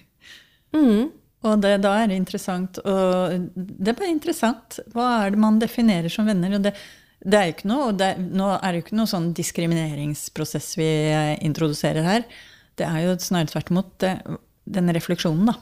mm. 0.76 1.12
Og 1.44 1.60
det, 1.60 1.74
da 1.84 1.92
er 2.00 2.08
det 2.08 2.16
interessant. 2.16 2.80
Og 2.88 3.50
det 3.54 3.92
er 3.92 3.98
bare 4.00 4.14
interessant. 4.14 4.80
Hva 4.96 5.26
er 5.26 5.34
det 5.36 5.42
man 5.44 5.60
definerer 5.60 6.10
som 6.10 6.26
venner? 6.30 6.56
Og 6.56 6.64
det, 6.64 6.72
det 7.20 7.40
er 7.40 7.50
jo 7.50 7.56
ikke 7.58 7.70
noe, 7.70 7.92
det, 8.00 8.10
nå 8.24 8.48
er 8.56 8.64
det 8.70 8.80
jo 8.80 8.86
ikke 8.86 8.98
noe 9.02 9.12
sånn 9.12 9.30
diskrimineringsprosess 9.36 10.72
vi 10.80 10.90
introduserer 11.44 12.08
her. 12.08 12.26
Det 12.80 12.88
er 12.88 13.10
jo 13.10 13.18
snarere 13.22 13.52
tvert 13.52 13.74
imot 13.76 14.08
denne 14.64 14.96
refleksjonen, 14.96 15.52
da. 15.52 15.58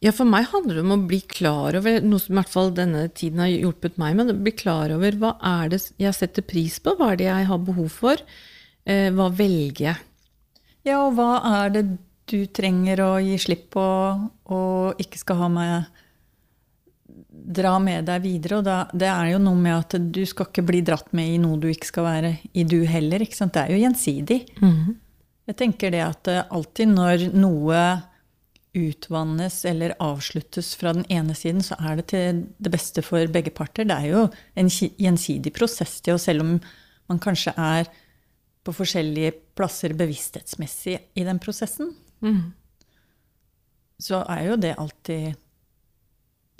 Ja, 0.00 0.14
for 0.16 0.24
meg 0.24 0.46
handler 0.48 0.78
det 0.78 0.82
om 0.86 0.94
å 0.94 1.02
bli 1.10 1.18
klar 1.28 1.76
over 1.76 1.98
noe 2.00 2.22
som 2.22 2.32
i 2.32 2.38
hvert 2.38 2.52
fall 2.54 2.70
denne 2.72 3.02
tiden 3.12 3.42
har 3.42 3.50
hjulpet 3.52 3.98
meg 4.00 4.14
med. 4.16 4.32
Bli 4.40 4.54
klar 4.56 4.92
over 4.94 5.18
hva 5.20 5.34
er 5.44 5.74
det 5.74 5.82
jeg 6.00 6.16
setter 6.16 6.46
pris 6.46 6.78
på, 6.80 6.94
hva 6.96 7.10
er 7.12 7.20
det 7.20 7.26
jeg 7.28 7.48
har 7.50 7.66
behov 7.66 7.90
for, 7.92 8.22
eh, 8.88 9.10
hva 9.12 9.28
velger 9.28 9.90
jeg? 9.90 10.06
Ja, 10.88 11.02
og 11.04 11.18
hva 11.18 11.34
er 11.60 11.74
det 11.74 11.84
du 12.30 12.46
trenger 12.46 13.02
å 13.04 13.10
gi 13.20 13.36
slipp 13.42 13.70
på 13.74 13.84
og 14.54 15.02
ikke 15.02 15.20
skal 15.20 15.44
ha 15.44 15.50
med 15.56 15.96
Dra 17.50 17.78
med 17.80 18.04
deg 18.04 18.20
videre. 18.22 18.58
Og 18.60 18.64
da, 18.66 18.74
det 18.92 19.08
er 19.08 19.30
jo 19.32 19.38
noe 19.40 19.56
med 19.56 19.72
at 19.72 19.94
du 20.12 20.20
skal 20.28 20.46
ikke 20.50 20.64
bli 20.66 20.82
dratt 20.84 21.08
med 21.16 21.30
i 21.32 21.38
noe 21.40 21.56
du 21.58 21.70
ikke 21.70 21.88
skal 21.88 22.04
være 22.04 22.32
i, 22.52 22.64
du 22.68 22.84
heller. 22.86 23.22
ikke 23.24 23.38
sant? 23.38 23.54
Det 23.54 23.62
er 23.62 23.72
jo 23.72 23.80
gjensidig. 23.80 24.36
Jeg 25.48 25.56
tenker 25.58 25.90
det 25.94 26.02
at 26.04 26.28
eh, 26.30 26.44
alltid 26.52 26.92
når 26.92 27.24
noe 27.32 27.80
utvannes 28.76 29.64
eller 29.66 29.96
avsluttes 29.98 30.74
fra 30.78 30.92
den 30.94 31.06
ene 31.10 31.34
siden, 31.34 31.62
så 31.62 31.74
er 31.80 31.98
det 31.98 32.06
til 32.12 32.44
det 32.62 32.70
beste 32.70 33.02
for 33.02 33.26
begge 33.32 33.50
parter. 33.50 33.88
Det 33.88 33.96
er 33.96 34.06
jo 34.12 34.28
en 34.58 34.70
gjensidig 34.70 35.52
prosess 35.56 35.98
til, 36.00 36.14
og 36.14 36.22
selv 36.22 36.44
om 36.44 36.54
man 37.10 37.18
kanskje 37.22 37.54
er 37.58 37.90
på 38.62 38.74
forskjellige 38.76 39.32
plasser 39.58 39.94
bevissthetsmessig 39.98 40.98
i 41.18 41.26
den 41.26 41.40
prosessen, 41.42 41.94
så 44.00 44.22
er 44.28 44.44
jo 44.50 44.56
det 44.56 44.78
alltid 44.78 45.34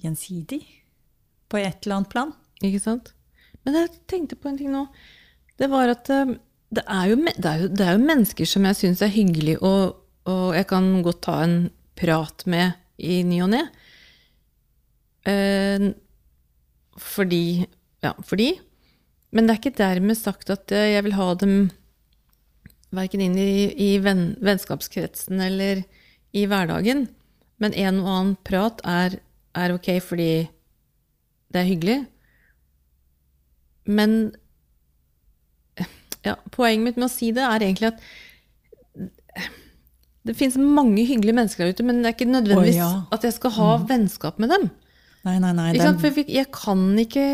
gjensidig 0.00 0.61
på 1.49 1.61
et 1.61 1.85
eller 1.85 2.00
annet 2.00 2.12
plan. 2.12 2.33
Ikke 2.62 2.81
sant? 2.81 3.12
Men 3.64 3.76
jeg 3.76 3.93
tenkte 4.09 4.37
på 4.37 4.49
en 4.49 4.59
ting 4.59 4.71
nå. 4.73 4.87
Det 5.61 5.69
var 5.71 5.93
at 5.93 6.09
eh, 6.11 6.37
det 6.71 6.85
er 6.87 7.11
jo, 7.11 7.17
det 7.17 7.45
er 7.50 7.62
jo, 7.62 7.69
det 7.69 7.87
er 7.87 7.97
jo 7.97 8.07
mennesker 8.07 8.49
som 8.49 8.64
jeg 8.64 8.79
syns 8.79 9.02
er 9.02 9.12
hyggelig, 9.12 9.57
og, 9.62 9.97
og 10.31 10.55
jeg 10.57 10.67
kan 10.71 11.02
godt 11.02 11.23
ta 11.26 11.40
en 11.45 11.71
prat 11.99 12.44
med 12.50 12.76
i 13.00 13.23
ny 13.26 13.40
og 13.44 13.52
ne. 13.54 13.64
Eh, 15.28 15.90
fordi 17.00 17.66
Ja, 18.00 18.14
fordi. 18.25 18.54
Men 19.30 19.47
det 19.47 19.52
er 19.52 19.59
ikke 19.61 19.78
dermed 19.78 20.16
sagt 20.16 20.50
at 20.50 20.73
eh, 20.73 20.94
jeg 20.94 21.04
vil 21.04 21.18
ha 21.18 21.35
dem 21.37 21.70
verken 22.97 23.20
inn 23.23 23.37
i, 23.38 23.70
i 23.76 23.90
venn, 24.02 24.35
vennskapskretsen 24.42 25.40
eller 25.44 25.82
i 26.32 26.47
hverdagen. 26.49 27.04
Men 27.61 27.76
en 27.76 28.00
og 28.00 28.09
annen 28.09 28.38
prat 28.49 28.80
er, 28.88 29.18
er 29.54 29.75
ok 29.76 29.92
fordi 30.02 30.49
det 31.52 31.61
er 31.61 31.68
hyggelig. 31.68 31.99
Men 33.85 34.32
ja, 36.25 36.37
poenget 36.52 36.85
mitt 36.85 37.00
med 37.00 37.09
å 37.09 37.12
si 37.12 37.30
det 37.37 37.44
er 37.44 37.64
egentlig 37.64 37.92
at 37.92 38.02
det 40.29 40.37
finnes 40.37 40.59
mange 40.61 41.07
hyggelige 41.09 41.37
mennesker 41.37 41.65
der 41.65 41.73
ute, 41.73 41.85
men 41.87 42.03
det 42.03 42.11
er 42.11 42.17
ikke 42.17 42.29
nødvendigvis 42.29 42.77
oh, 42.77 42.81
ja. 42.83 42.91
at 43.17 43.25
jeg 43.25 43.37
skal 43.39 43.55
ha 43.57 43.69
vennskap 43.89 44.41
med 44.43 44.53
dem. 44.53 44.67
Nei, 45.25 45.37
nei, 45.41 45.53
nei. 45.57 45.69
Er- 45.77 45.99
For 46.00 46.21
jeg, 46.25 46.47
kan 46.53 46.83
ikke, 47.00 47.25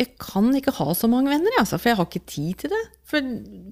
jeg 0.00 0.08
kan 0.20 0.48
ikke 0.56 0.74
ha 0.76 0.92
så 0.96 1.08
mange 1.08 1.32
venner, 1.32 1.56
altså, 1.60 1.78
for 1.80 1.92
jeg 1.92 1.98
har 2.00 2.08
ikke 2.08 2.26
tid 2.28 2.54
til 2.64 2.72
det. 2.72 2.82
For, 3.08 3.30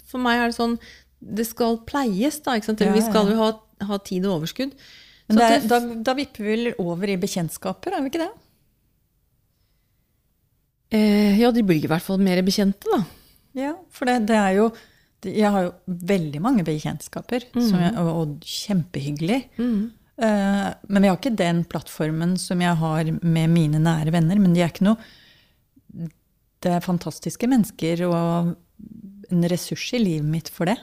for 0.09 0.25
meg 0.25 0.41
er 0.41 0.51
det 0.51 0.57
sånn 0.59 0.79
Det 1.19 1.45
skal 1.47 1.81
pleies, 1.87 2.41
da. 2.45 2.57
Ikke 2.57 2.71
sant? 2.71 2.81
Ja, 2.85 2.93
Vi 2.95 3.05
skal 3.05 3.29
jo 3.33 3.39
ha, 3.41 3.51
ha 3.89 3.99
tid 4.07 4.27
og 4.29 4.39
overskudd. 4.39 4.77
Men 5.29 5.37
Så 5.37 5.41
det 5.41 5.49
er, 5.57 5.67
da, 5.69 5.81
da 6.09 6.15
vipper 6.17 6.45
vi 6.45 6.53
vel 6.55 6.71
over 6.81 7.11
i 7.13 7.19
bekjentskaper, 7.21 7.97
er 7.97 8.05
vi 8.05 8.13
ikke 8.13 8.23
det? 8.25 8.31
eh, 10.97 11.37
ja, 11.41 11.51
de 11.53 11.65
blir 11.67 11.85
i 11.85 11.91
hvert 11.91 12.05
fall 12.05 12.21
mer 12.23 12.41
bekjente, 12.47 12.89
da. 12.89 13.03
Ja, 13.59 13.75
for 13.93 14.09
det, 14.09 14.23
det 14.31 14.39
er 14.39 14.55
jo 14.57 14.69
Jeg 15.27 15.51
har 15.51 15.65
jo 15.65 15.73
veldig 15.87 16.41
mange 16.45 16.63
bekjentskaper, 16.67 17.49
som 17.57 17.81
jeg, 17.83 17.95
og, 17.99 18.11
og 18.21 18.45
kjempehyggelig. 18.47 19.41
Eh, 20.19 20.69
men 20.89 21.03
vi 21.03 21.09
har 21.11 21.19
ikke 21.19 21.35
den 21.39 21.65
plattformen 21.71 22.37
som 22.39 22.63
jeg 22.63 22.75
har 22.81 23.11
med 23.23 23.51
mine 23.55 23.79
nære 23.83 24.15
venner. 24.15 24.39
Men 24.43 24.55
de 24.55 24.65
er 24.65 24.73
ikke 24.73 24.89
noe 24.89 26.09
Det 26.59 26.73
er 26.75 26.83
fantastiske 26.83 27.47
mennesker 27.47 28.03
og 28.09 28.55
en 29.31 29.45
ressurs 29.51 29.85
i 29.95 30.01
livet 30.03 30.27
mitt 30.27 30.49
for 30.51 30.67
det. 30.71 30.79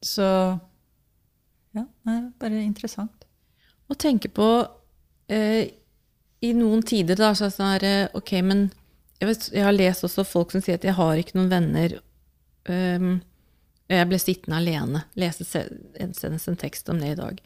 Så 0.00 0.24
ja, 1.76 1.84
det 1.84 2.14
er 2.14 2.22
bare 2.40 2.62
interessant. 2.64 3.26
Å 3.90 3.96
tenke 3.98 4.30
på 4.32 4.48
uh, 4.64 5.64
I 6.40 6.52
noen 6.56 6.82
tider 6.86 7.18
da, 7.18 7.34
så 7.34 7.46
er 7.46 7.50
det 7.50 7.56
sånn 7.56 7.72
her 7.74 7.86
eh, 7.88 8.08
Ok, 8.16 8.32
men 8.46 8.68
jeg, 9.20 9.28
vet, 9.28 9.48
jeg 9.52 9.66
har 9.66 9.76
lest 9.76 10.04
også 10.06 10.24
folk 10.26 10.54
som 10.54 10.62
sier 10.64 10.78
at 10.80 10.86
jeg 10.86 10.96
har 10.96 11.20
ikke 11.20 11.36
noen 11.38 11.50
venner. 11.52 11.98
Um, 12.68 13.10
jeg 13.90 14.06
ble 14.08 14.20
sittende 14.22 14.60
alene. 14.60 15.02
Leste 15.18 15.44
se- 15.44 15.66
en, 16.00 16.14
senest 16.16 16.48
en 16.48 16.58
tekst 16.60 16.88
om 16.92 17.00
det 17.02 17.12
i 17.14 17.18
dag. 17.18 17.40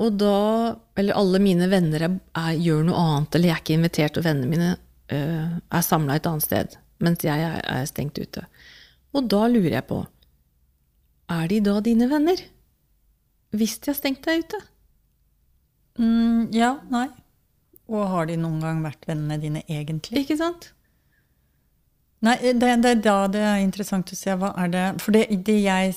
Og 0.00 0.16
da 0.20 0.76
Eller 1.00 1.16
alle 1.18 1.40
mine 1.42 1.66
venner 1.70 2.04
er, 2.06 2.14
er, 2.36 2.52
gjør 2.60 2.84
noe 2.86 3.00
annet, 3.00 3.34
eller 3.34 3.50
jeg 3.50 3.56
er 3.56 3.62
ikke 3.64 3.76
invitert, 3.78 4.18
og 4.20 4.26
vennene 4.26 4.50
mine 4.50 4.70
uh, 4.76 5.58
er 5.58 5.86
samla 5.86 6.18
et 6.18 6.28
annet 6.28 6.44
sted, 6.46 6.76
mens 7.00 7.24
jeg 7.24 7.40
er, 7.46 7.60
er 7.64 7.88
stengt 7.88 8.20
ute. 8.20 8.44
Og 9.16 9.26
da 9.32 9.46
lurer 9.50 9.78
jeg 9.80 9.86
på 9.88 10.04
Er 11.34 11.48
de 11.50 11.60
da 11.66 11.80
dine 11.82 12.06
venner? 12.10 12.42
Hvis 13.56 13.78
de 13.82 13.90
har 13.90 13.98
stengt 13.98 14.22
deg 14.28 14.44
ute? 14.44 14.60
Mm, 15.98 16.50
ja, 16.54 16.76
nei. 16.92 17.08
Og 17.90 18.04
har 18.12 18.28
de 18.30 18.36
noen 18.38 18.60
gang 18.62 18.82
vært 18.84 19.08
vennene 19.08 19.40
dine 19.42 19.64
egentlig? 19.66 20.22
Ikke 20.24 20.38
sant? 20.38 20.70
Nei, 22.22 22.36
det, 22.52 22.74
det 22.84 22.90
er 22.90 22.98
da 23.02 23.14
det 23.32 23.40
er 23.42 23.62
interessant 23.64 24.10
å 24.12 24.16
se 24.18 24.34
hva 24.36 24.52
er 24.60 24.72
det 24.72 24.82
For 25.00 25.16
det, 25.16 25.22
det, 25.46 25.56
jeg, 25.64 25.94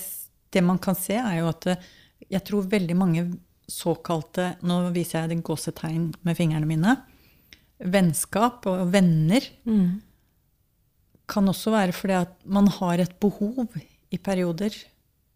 det 0.55 0.62
man 0.63 0.79
kan 0.81 0.95
se, 0.95 1.17
er 1.19 1.41
jo 1.41 1.50
at 1.51 1.67
jeg 2.31 2.43
tror 2.47 2.69
veldig 2.71 2.95
mange 2.95 3.25
såkalte 3.69 4.53
Nå 4.63 4.77
viser 4.95 5.23
jeg 5.23 5.33
det 5.33 5.43
gåsetegn 5.45 6.09
med 6.23 6.38
fingrene 6.39 6.67
mine. 6.69 6.95
vennskap 7.83 8.65
og 8.71 8.88
venner 8.93 9.43
Mm. 9.65 10.01
kan 11.27 11.47
også 11.47 11.71
være 11.71 11.93
fordi 11.95 12.13
at 12.13 12.33
man 12.45 12.67
har 12.67 13.00
et 13.00 13.19
behov 13.19 13.67
i 14.12 14.17
perioder. 14.17 14.71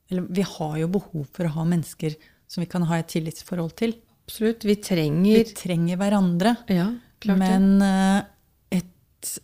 Eller 0.09 0.21
vi 0.29 0.41
har 0.41 0.77
jo 0.77 0.87
behov 0.87 1.25
for 1.33 1.47
å 1.47 1.53
ha 1.55 1.63
mennesker 1.67 2.15
som 2.47 2.61
vi 2.61 2.69
kan 2.71 2.83
ha 2.87 2.99
et 2.99 3.07
tillitsforhold 3.11 3.75
til. 3.75 3.95
Absolutt. 4.27 4.65
Vi 4.65 4.75
Vi 4.75 4.81
trenger 4.83 5.43
trenger 5.55 5.97
hverandre. 5.97 6.55
Ja, 6.67 6.93
klart. 7.19 7.37
Men 7.39 7.81
eh, 7.81 8.21
et, 8.69 9.39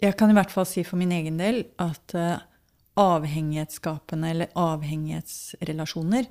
Jeg 0.02 0.16
kan 0.18 0.28
i 0.28 0.34
hvert 0.34 0.50
fall 0.50 0.66
si 0.68 0.82
for 0.84 0.96
min 1.00 1.12
egen 1.12 1.38
del 1.40 1.64
at 1.80 2.14
eh, 2.14 2.38
avhengighetsskapende 3.00 4.30
eller 4.30 4.58
avhengighetsrelasjoner, 4.58 6.28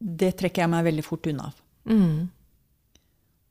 det 0.00 0.30
trekker 0.40 0.64
jeg 0.64 0.72
meg 0.72 0.86
veldig 0.86 1.04
fort 1.04 1.26
unna 1.28 1.50
av. 1.50 1.58
Mm. 1.90 2.30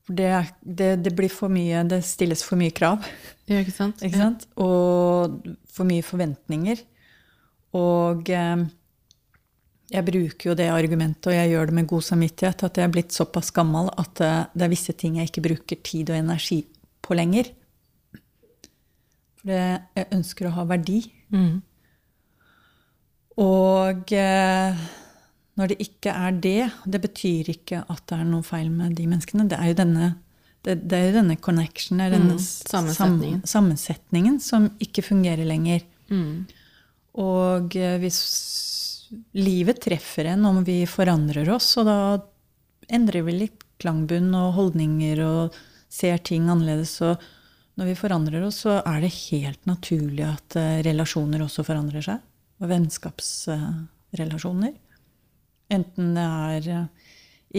Det, 0.10 0.30
det, 0.62 0.89
det 1.06 1.12
blir 1.13 1.30
for 1.30 1.54
mye 1.54 1.84
Det 1.86 2.00
stilles 2.06 2.42
for 2.46 2.58
mye 2.58 2.74
krav. 2.74 3.06
Ja, 3.50 3.60
ikke 3.62 3.75
sant? 3.75 4.01
Ikke 4.06 4.18
sant? 4.18 4.48
Og 4.58 5.38
for 5.70 5.86
mye 5.89 6.06
forventninger. 6.06 6.82
Og 7.78 8.32
eh, 8.34 8.66
jeg 9.89 10.06
bruker 10.06 10.51
jo 10.51 10.58
det 10.58 10.70
argumentet, 10.74 11.30
og 11.30 11.38
jeg 11.38 11.54
gjør 11.54 11.70
det 11.70 11.78
med 11.78 11.88
god 11.89 12.06
samvittighet, 12.06 12.66
at 12.66 12.78
jeg 12.78 12.89
er 12.89 12.94
blitt 12.94 13.13
såpass 13.13 13.54
gammel 13.54 13.89
at 14.01 14.22
eh, 14.25 14.44
det 14.54 14.66
er 14.66 14.74
visse 14.74 14.98
ting 14.98 15.18
jeg 15.20 15.30
ikke 15.30 15.46
bruker 15.46 15.82
tid 15.86 16.10
og 16.10 16.18
energi 16.18 16.63
på 17.06 17.18
lenger. 17.18 17.54
For 19.39 19.54
jeg 19.54 20.10
ønsker 20.13 20.50
å 20.50 20.56
ha 20.58 20.66
verdi. 20.74 21.04
Mm. 21.34 21.60
Og 23.39 24.12
eh, 24.15 24.79
når 25.60 25.72
det 25.74 25.77
ikke 25.84 26.12
er 26.15 26.39
det, 26.43 26.58
det 26.88 27.01
betyr 27.03 27.50
ikke 27.53 27.84
at 27.91 28.03
det 28.10 28.17
er 28.19 28.27
noe 28.27 28.43
feil 28.48 28.69
med 28.72 28.96
de 28.98 29.05
menneskene. 29.08 29.48
Det 29.51 29.60
er 29.60 29.72
jo 29.72 29.77
denne, 29.79 30.10
det, 30.67 30.75
det 30.91 30.98
er 31.00 31.05
jo 31.10 31.17
denne 31.22 31.38
connection, 31.43 32.01
denne 32.03 32.36
Mm, 32.36 32.39
sammensetningen. 32.39 33.41
sam- 33.43 33.53
sammensetningen 33.55 34.39
som 34.43 34.69
ikke 34.84 35.03
fungerer 35.08 35.46
lenger. 35.48 35.86
Mm. 36.12 36.46
Og 37.19 37.75
eh, 37.79 37.98
hvis 38.03 38.19
livet 39.34 39.79
treffer 39.81 40.27
en 40.34 40.46
om 40.46 40.62
vi 40.67 40.81
forandrer 40.89 41.48
oss, 41.55 41.72
og 41.81 41.88
da 41.89 41.98
endrer 42.93 43.24
vi 43.25 43.38
litt 43.46 43.63
klangbunn 43.79 44.34
og 44.36 44.53
holdninger 44.58 45.22
og 45.25 45.55
ser 45.89 46.17
ting 46.27 46.50
annerledes. 46.51 46.98
Og 47.08 47.17
når 47.79 47.88
vi 47.93 47.96
forandrer 47.98 48.43
oss, 48.46 48.63
så 48.65 48.81
er 48.84 49.00
det 49.05 49.13
helt 49.31 49.63
naturlig 49.69 50.25
at 50.27 50.58
eh, 50.60 50.81
relasjoner 50.86 51.41
også 51.46 51.63
forandrer 51.67 52.03
seg. 52.05 52.19
Og 52.60 52.70
vennskapsrelasjoner. 52.70 54.74
Enten 55.70 56.16
det 56.18 56.25
er 56.25 56.70
eh, 56.74 56.86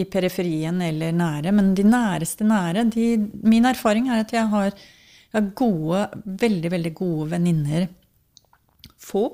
i 0.01 0.03
periferien 0.07 0.81
eller 0.85 1.11
nære. 1.15 1.51
Men 1.55 1.73
de 1.75 1.83
næreste 1.87 2.43
nære 2.47 2.83
de, 2.93 3.05
Min 3.43 3.65
erfaring 3.65 4.09
er 4.09 4.23
at 4.23 4.33
jeg 4.33 4.47
har, 4.47 4.71
jeg 4.71 5.37
har 5.37 5.49
gode, 5.55 6.07
veldig, 6.25 6.71
veldig 6.71 6.93
gode 6.95 7.31
venninner. 7.31 7.87
Få, 9.01 9.25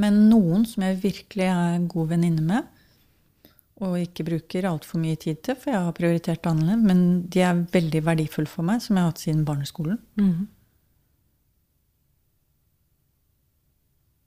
men 0.00 0.26
noen 0.30 0.64
som 0.68 0.84
jeg 0.84 1.02
virkelig 1.02 1.48
er 1.50 1.86
god 1.88 2.10
venninne 2.14 2.44
med. 2.44 2.72
Og 3.84 3.98
ikke 4.00 4.24
bruker 4.24 4.68
altfor 4.70 5.00
mye 5.02 5.18
tid 5.20 5.42
til, 5.44 5.56
for 5.60 5.72
jeg 5.72 5.84
har 5.84 5.96
prioritert 5.96 6.46
annerledes. 6.48 6.84
Men 6.88 7.00
de 7.28 7.42
er 7.44 7.64
veldig 7.72 8.04
verdifulle 8.06 8.48
for 8.48 8.64
meg, 8.64 8.80
som 8.82 8.96
jeg 8.96 9.04
har 9.04 9.12
hatt 9.12 9.24
siden 9.24 9.44
barneskolen. 9.48 9.98
Mm. 10.16 10.46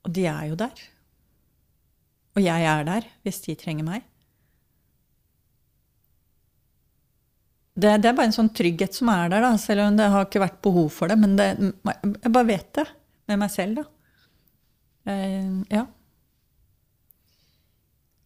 Og 0.10 0.15
de 0.17 0.26
er 0.26 0.45
jo 0.50 0.56
der. 0.58 0.80
Og 2.34 2.41
jeg 2.41 2.65
er 2.65 2.88
der 2.88 3.06
hvis 3.22 3.43
de 3.45 3.54
trenger 3.60 3.86
meg. 3.86 4.08
Det, 7.80 7.93
det 8.02 8.10
er 8.10 8.15
bare 8.17 8.32
en 8.32 8.36
sånn 8.36 8.50
trygghet 8.58 8.98
som 8.98 9.12
er 9.13 9.30
der, 9.32 9.45
da, 9.45 9.54
selv 9.62 9.86
om 9.86 10.00
det 10.00 10.10
har 10.12 10.26
ikke 10.26 10.41
vært 10.41 10.58
behov 10.65 10.89
for 10.91 11.12
det. 11.12 11.15
Men 11.22 11.38
det, 11.38 11.48
jeg 11.62 12.34
bare 12.34 12.50
vet 12.50 12.72
det 12.76 12.86
med 13.30 13.39
meg 13.43 13.54
selv, 13.54 13.84
da. 13.84 13.86
Eh, 15.13 15.54
ja. 15.78 15.86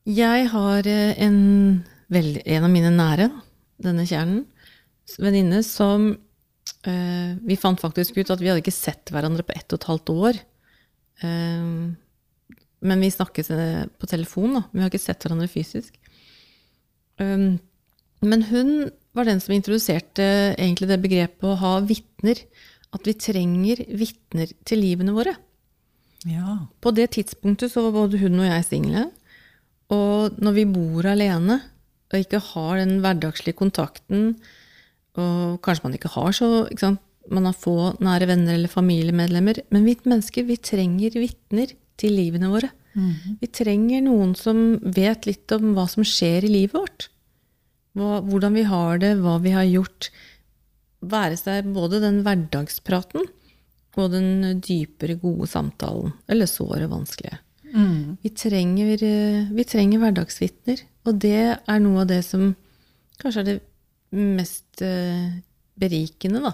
Jeg 0.10 0.48
har 0.56 0.90
eh, 0.90 1.12
en, 1.28 1.38
vel, 2.16 2.32
en 2.40 2.66
av 2.66 2.74
mine 2.74 2.94
nære, 2.96 3.28
denne 3.84 4.08
kjernen, 4.10 4.46
venninne, 5.20 5.60
som 5.68 6.14
eh, 6.88 7.36
Vi 7.44 7.60
fant 7.60 7.84
faktisk 7.84 8.18
ut 8.18 8.32
at 8.32 8.42
vi 8.42 8.50
hadde 8.50 8.64
ikke 8.64 8.74
sett 8.74 9.12
hverandre 9.14 9.46
på 9.46 9.54
ett 9.54 9.68
og 9.70 9.82
et 9.84 9.90
halvt 9.92 10.16
år. 10.16 10.42
Eh, 11.22 11.94
men 12.84 13.04
vi 13.04 13.12
snakket 13.12 13.52
eh, 13.54 13.84
på 14.00 14.10
telefon, 14.10 14.58
da. 14.58 14.64
Vi 14.72 14.84
har 14.84 14.92
ikke 14.92 15.02
sett 15.02 15.24
hverandre 15.24 15.52
fysisk. 15.52 15.96
Um, 17.22 17.60
men 18.26 18.46
hun 18.50 18.72
var 19.14 19.28
den 19.30 19.42
som 19.44 19.54
introduserte 19.54 20.26
egentlig 20.56 20.90
det 20.90 21.02
begrepet 21.04 21.48
å 21.48 21.58
ha 21.62 21.74
vitner. 21.86 22.40
At 22.94 23.08
vi 23.10 23.16
trenger 23.18 23.80
vitner 23.98 24.52
til 24.68 24.84
livene 24.84 25.16
våre. 25.16 25.34
ja. 26.30 26.60
På 26.82 26.92
det 26.94 27.10
tidspunktet 27.16 27.72
så 27.72 27.88
var 27.88 27.96
både 27.96 28.20
hun 28.22 28.38
og 28.42 28.46
jeg 28.46 28.66
single. 28.68 29.08
Og 29.94 30.38
når 30.42 30.58
vi 30.60 30.66
bor 30.70 31.08
alene 31.10 31.60
og 32.14 32.20
ikke 32.22 32.42
har 32.52 32.78
den 32.78 33.00
hverdagslige 33.02 33.58
kontakten, 33.58 34.36
og 35.18 35.58
kanskje 35.66 35.88
man 35.88 35.98
ikke 35.98 36.14
har 36.14 36.36
så 36.38 36.50
ikke 36.68 36.86
sant? 36.86 37.02
Man 37.32 37.48
har 37.48 37.56
få 37.56 37.94
nære 38.04 38.28
venner 38.28 38.58
eller 38.58 38.72
familiemedlemmer, 38.72 39.62
men 39.72 39.86
vi 39.88 39.96
mennesker 40.04 40.48
vi 40.48 40.58
trenger 40.60 41.16
vitner 41.16 41.72
til 42.00 42.18
livene 42.18 42.50
våre. 42.52 42.72
Vi 43.42 43.50
trenger 43.50 44.04
noen 44.06 44.36
som 44.38 44.78
vet 44.84 45.26
litt 45.26 45.52
om 45.56 45.72
hva 45.74 45.88
som 45.90 46.06
skjer 46.06 46.46
i 46.46 46.52
livet 46.52 46.76
vårt. 46.78 47.08
Hva, 47.98 48.20
hvordan 48.26 48.58
vi 48.58 48.66
har 48.70 49.00
det, 49.02 49.16
hva 49.22 49.38
vi 49.42 49.54
har 49.54 49.66
gjort. 49.66 50.10
Være 51.02 51.38
seg 51.40 51.72
både 51.74 52.02
den 52.04 52.22
hverdagspraten 52.26 53.26
og 53.94 54.14
den 54.14 54.62
dypere, 54.66 55.18
gode 55.22 55.50
samtalen. 55.50 56.14
Eller 56.30 56.50
såre 56.50 56.88
vanskelige. 56.90 57.38
Mm. 57.74 58.18
Vi 58.22 58.30
trenger, 58.38 59.04
eh, 59.04 59.50
vi 59.54 59.66
trenger 59.66 60.02
hverdagsvitner. 60.02 60.82
Og 61.06 61.18
det 61.22 61.58
er 61.58 61.80
noe 61.82 62.02
av 62.02 62.10
det 62.10 62.22
som 62.26 62.56
kanskje 63.22 63.42
er 63.42 63.50
det 63.50 63.60
mest 64.14 64.82
eh, 64.86 65.42
berikende 65.80 66.42
da, 66.44 66.54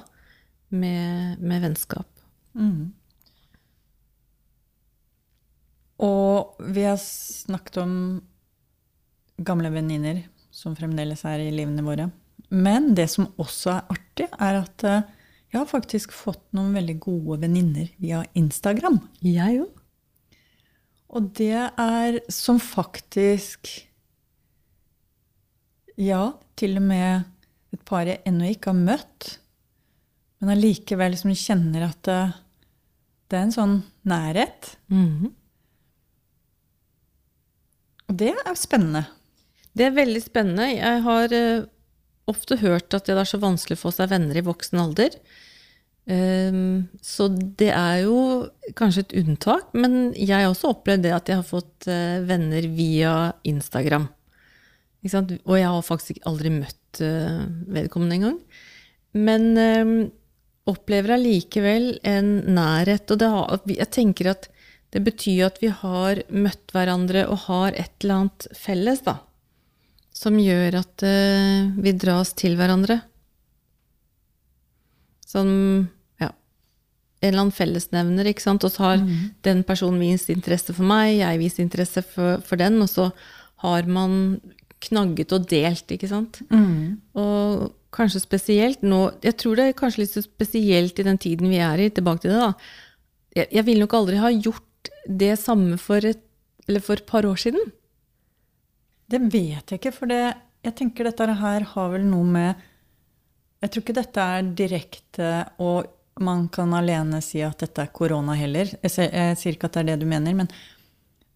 med, 0.69 1.39
med 1.41 1.63
vennskap. 1.65 2.10
Mm. 2.53 2.91
Og 5.99 6.60
vi 6.71 6.86
har 6.88 6.99
snakket 7.03 7.82
om 7.84 7.93
gamle 9.39 9.71
venninner 9.73 10.23
som 10.51 10.75
fremdeles 10.75 11.23
er 11.27 11.43
i 11.43 11.53
livene 11.53 11.84
våre. 11.86 12.10
Men 12.49 12.93
det 12.97 13.10
som 13.12 13.29
også 13.39 13.73
er 13.75 13.91
artig, 13.95 14.27
er 14.39 14.62
at 14.63 14.86
eh, 14.88 15.10
jeg 15.49 15.60
har 15.60 15.69
faktisk 15.69 16.13
fått 16.13 16.43
noen 16.55 16.73
veldig 16.77 16.95
gode 17.01 17.39
venninner 17.43 17.89
via 18.01 18.23
Instagram. 18.38 18.99
Jeg 19.25 19.63
òg. 19.63 19.75
Og 21.10 21.29
det 21.39 21.55
er 21.58 22.19
som 22.29 22.60
faktisk 22.62 23.71
Ja, 25.99 26.38
til 26.55 26.77
og 26.79 26.86
med 26.88 27.25
et 27.75 27.82
par 27.84 28.08
jeg 28.08 28.21
ennå 28.29 28.53
ikke 28.53 28.71
har 28.71 28.77
møtt, 28.77 29.34
men 30.39 30.54
allikevel 30.54 31.13
liksom 31.13 31.36
kjenner 31.36 31.89
at 31.89 31.99
det, 32.08 32.19
det 33.30 33.38
er 33.38 33.45
en 33.47 33.56
sånn 33.56 33.75
nærhet. 34.08 34.75
Mhm. 34.91 35.34
Og 38.10 38.17
det 38.17 38.32
er 38.34 38.56
spennende. 38.58 39.04
Det 39.78 39.86
er 39.86 39.97
veldig 39.97 40.21
spennende. 40.23 40.65
Jeg 40.73 41.04
har 41.06 41.36
uh, 41.36 41.67
ofte 42.30 42.58
hørt 42.58 42.95
at 42.97 43.06
det 43.06 43.13
er 43.13 43.30
så 43.30 43.38
vanskelig 43.41 43.78
å 43.78 43.84
få 43.84 43.91
seg 43.93 44.10
venner 44.10 44.39
i 44.39 44.45
voksen 44.45 44.82
alder. 44.82 45.17
Um, 46.10 46.88
så 47.06 47.28
det 47.30 47.69
er 47.69 47.99
jo 48.08 48.47
kanskje 48.80 49.04
et 49.06 49.13
unntak, 49.21 49.67
men 49.78 50.15
jeg 50.17 50.34
har 50.34 50.49
også 50.49 50.71
opplevd 50.73 51.06
det 51.06 51.13
at 51.13 51.30
jeg 51.30 51.38
har 51.38 51.45
fått 51.45 51.86
uh, 51.91 52.25
venner 52.25 52.65
via 52.73 53.13
Instagram. 53.45 54.10
Og 55.06 55.54
jeg 55.56 55.69
har 55.69 55.86
faktisk 55.86 56.17
aldri 56.28 56.52
møtt 56.58 57.04
uh, 57.06 57.45
vedkommende 57.69 58.17
engang. 58.17 58.41
Men 59.13 59.45
ehm, 59.58 59.93
opplever 60.69 61.15
allikevel 61.17 61.91
en 62.08 62.32
nærhet. 62.55 63.10
Og 63.10 63.19
det 63.21 63.29
har, 63.34 63.62
jeg 63.73 63.91
tenker 63.95 64.32
at 64.34 64.49
det 64.93 65.03
betyr 65.05 65.45
at 65.49 65.60
vi 65.62 65.69
har 65.73 66.23
møtt 66.34 66.73
hverandre 66.73 67.27
og 67.29 67.45
har 67.45 67.77
et 67.77 67.91
eller 68.01 68.23
annet 68.23 68.47
felles, 68.58 69.03
da. 69.05 69.19
Som 70.15 70.39
gjør 70.41 70.79
at 70.82 71.05
uh, 71.05 71.69
vi 71.79 71.93
dras 71.95 72.34
til 72.38 72.58
hverandre. 72.60 72.97
Som 75.29 75.49
ja, 76.19 76.32
en 76.32 77.29
eller 77.29 77.43
annen 77.45 77.55
fellesnevner, 77.55 78.32
ikke 78.32 78.47
sant. 78.47 78.65
Og 78.65 78.73
så 78.73 78.88
har 78.88 79.03
den 79.45 79.62
personen 79.67 80.01
vist 80.01 80.32
interesse 80.34 80.73
for 80.73 80.89
meg, 80.89 81.19
jeg 81.21 81.43
vist 81.43 81.62
interesse 81.62 82.03
for, 82.05 82.41
for 82.45 82.60
den, 82.60 82.82
og 82.82 82.89
så 82.89 83.12
har 83.63 83.88
man 83.91 84.39
knagget 84.79 85.36
og 85.36 85.45
delt, 85.51 85.91
ikke 85.91 86.10
sant. 86.10 86.41
Mm. 86.49 86.97
Og 87.19 87.69
kanskje 87.95 88.21
spesielt 88.21 88.84
nå 88.86 89.02
Jeg 89.23 89.38
tror 89.41 89.58
det 89.58 89.65
er 89.69 89.78
kanskje 89.78 90.04
litt 90.04 90.13
så 90.13 90.23
spesielt 90.23 90.99
i 90.99 91.06
den 91.08 91.19
tiden 91.21 91.49
vi 91.49 91.62
er 91.63 91.82
i, 91.82 91.89
tilbake 91.89 92.23
til 92.23 92.34
det, 92.34 92.41
da. 92.41 92.54
Jeg, 93.38 93.49
jeg 93.58 93.65
ville 93.67 93.86
nok 93.86 93.95
aldri 93.99 94.21
ha 94.21 94.32
gjort 94.34 94.91
det 95.06 95.36
samme 95.41 95.78
for 95.82 96.06
et, 96.06 96.21
for 96.80 96.97
et 96.97 97.08
par 97.10 97.25
år 97.25 97.39
siden. 97.41 97.71
Det 99.10 99.21
vet 99.34 99.71
jeg 99.71 99.80
ikke, 99.80 99.93
for 99.95 100.10
det, 100.10 100.21
jeg 100.65 100.75
tenker 100.78 101.08
dette 101.08 101.30
her 101.39 101.65
har 101.73 101.93
vel 101.93 102.06
noe 102.06 102.28
med 102.28 102.67
Jeg 103.63 103.71
tror 103.71 103.84
ikke 103.84 103.97
dette 103.97 104.25
er 104.36 104.52
direkte 104.56 105.32
og 105.60 105.88
man 106.19 106.47
kan 106.52 106.73
alene 106.75 107.21
si 107.23 107.41
at 107.43 107.62
dette 107.63 107.86
er 107.86 107.93
korona 107.95 108.36
heller. 108.36 108.71
Jeg 108.84 108.91
sier 109.39 109.56
ikke 109.56 109.69
at 109.69 109.78
det 109.78 109.82
er 109.82 109.89
det 109.93 110.02
du 110.02 110.08
mener, 110.10 110.36
men 110.36 110.49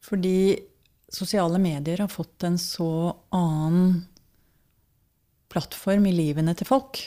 fordi 0.03 0.59
sosiale 1.13 1.59
medier 1.61 2.03
har 2.03 2.11
fått 2.11 2.43
en 2.47 2.57
så 2.59 3.13
annen 3.35 4.01
plattform 5.53 6.07
i 6.09 6.15
livene 6.15 6.55
til 6.57 6.67
folk. 6.69 6.99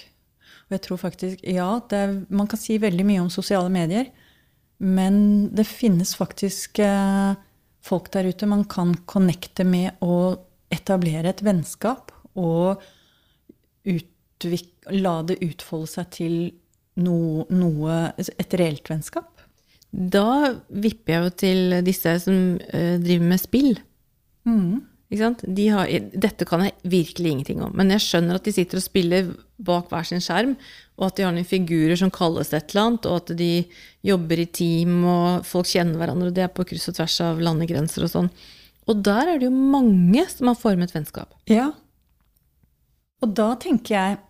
Og 0.67 0.75
jeg 0.75 0.85
tror 0.87 1.03
faktisk, 1.03 1.43
ja, 1.47 1.69
er, 1.95 2.15
man 2.31 2.49
kan 2.51 2.61
si 2.61 2.79
veldig 2.83 3.07
mye 3.07 3.23
om 3.23 3.31
sosiale 3.33 3.71
medier, 3.73 4.09
men 4.83 5.49
det 5.57 5.67
finnes 5.69 6.13
faktisk 6.19 6.81
eh, 6.85 7.37
folk 7.87 8.11
der 8.15 8.29
ute 8.29 8.49
man 8.51 8.67
kan 8.69 8.95
connecte 9.09 9.65
med 9.67 10.03
og 10.05 10.43
etablere 10.75 11.31
et 11.33 11.43
vennskap. 11.47 12.13
Og 12.37 12.83
la 13.87 15.15
det 15.27 15.39
utfolde 15.45 15.89
seg 15.89 16.11
til 16.15 16.35
no, 17.01 17.47
noe, 17.49 18.01
et 18.19 18.59
reelt 18.59 18.91
vennskap. 18.91 19.31
Da 19.91 20.57
vipper 20.69 21.15
jeg 21.15 21.25
jo 21.25 21.35
til 21.41 21.77
disse 21.87 22.17
som 22.27 22.59
uh, 22.59 22.97
driver 23.01 23.31
med 23.31 23.41
spill. 23.41 23.79
Mm. 24.47 24.83
De 25.09 25.69
har, 25.71 25.87
dette 26.19 26.47
kan 26.49 26.65
jeg 26.65 26.75
virkelig 26.83 27.31
ingenting 27.31 27.61
om, 27.63 27.71
men 27.79 27.93
jeg 27.95 28.03
skjønner 28.03 28.41
at 28.41 28.47
de 28.47 28.55
sitter 28.57 28.81
og 28.81 28.83
spiller 28.83 29.29
bak 29.63 29.87
hver 29.93 30.07
sin 30.09 30.23
skjerm, 30.25 30.57
og 30.99 31.07
at 31.07 31.19
de 31.19 31.27
har 31.27 31.35
noen 31.37 31.47
figurer 31.47 31.95
som 32.01 32.11
kalles 32.11 32.51
et 32.51 32.73
eller 32.73 32.83
annet, 32.83 33.07
og 33.07 33.21
at 33.21 33.33
de 33.39 33.51
jobber 34.07 34.43
i 34.43 34.49
team, 34.51 34.99
og 35.07 35.47
folk 35.47 35.71
kjenner 35.71 36.01
hverandre, 36.01 36.33
og 36.33 36.37
det 36.37 36.47
er 36.47 36.53
på 36.53 36.67
kryss 36.67 36.91
og 36.91 36.99
tvers 36.99 37.21
av 37.23 37.43
landegrenser 37.45 38.07
og 38.07 38.13
sånn. 38.13 38.31
Og 38.91 39.03
der 39.07 39.31
er 39.31 39.39
det 39.39 39.47
jo 39.47 39.55
mange 39.55 40.25
som 40.31 40.51
har 40.51 40.59
formet 40.59 40.95
vennskap. 40.95 41.37
Ja. 41.51 41.71
Og 43.23 43.35
da 43.35 43.53
tenker 43.61 43.95
jeg 43.97 44.23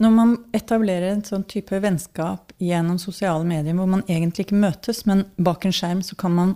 Når 0.00 0.12
man 0.16 0.30
etablerer 0.56 1.10
en 1.10 1.22
sånn 1.24 1.42
type 1.44 1.76
vennskap 1.76 2.54
gjennom 2.56 2.96
sosiale 2.96 3.44
medier, 3.44 3.74
hvor 3.76 3.84
man 3.84 4.00
egentlig 4.08 4.46
ikke 4.46 4.56
møtes, 4.62 5.02
men 5.04 5.26
bak 5.36 5.66
en 5.68 5.74
skjerm 5.76 6.00
så 6.00 6.16
kan 6.16 6.32
man 6.32 6.54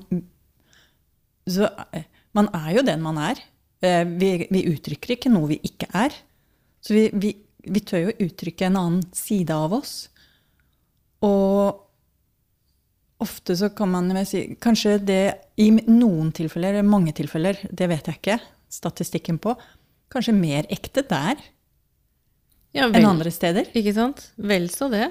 så, 1.44 1.68
Man 2.34 2.50
er 2.56 2.70
jo 2.78 2.84
den 2.86 3.02
man 3.04 3.20
er. 3.22 3.40
Eh, 3.84 4.02
vi, 4.18 4.30
vi 4.50 4.66
uttrykker 4.72 5.16
ikke 5.16 5.32
noe 5.32 5.52
vi 5.54 5.60
ikke 5.66 5.88
er. 5.94 6.14
Så 6.84 6.96
vi, 6.96 7.06
vi, 7.12 7.32
vi 7.64 7.82
tør 7.86 8.08
jo 8.08 8.18
uttrykke 8.26 8.68
en 8.68 8.80
annen 8.80 9.06
side 9.16 9.54
av 9.54 9.74
oss. 9.76 9.94
Og 11.24 11.80
ofte 13.24 13.56
så 13.56 13.70
kan 13.76 13.92
man 13.92 14.10
si 14.28 14.42
Kanskje 14.60 14.98
det 15.00 15.22
i 15.60 15.70
noen 15.72 16.32
tilfeller, 16.34 16.74
eller 16.74 16.88
mange 16.88 17.14
tilfeller, 17.16 17.60
det 17.70 17.88
vet 17.88 18.10
jeg 18.10 18.20
ikke 18.20 18.38
statistikken 18.74 19.38
på, 19.38 19.54
kanskje 20.10 20.34
mer 20.34 20.66
ekte 20.72 21.04
der 21.06 21.38
ja, 22.74 22.88
enn 22.88 23.06
andre 23.06 23.30
steder. 23.30 23.70
Ikke 23.78 23.94
sant? 23.94 24.26
Vel 24.34 24.66
så 24.72 24.90
det. 24.92 25.06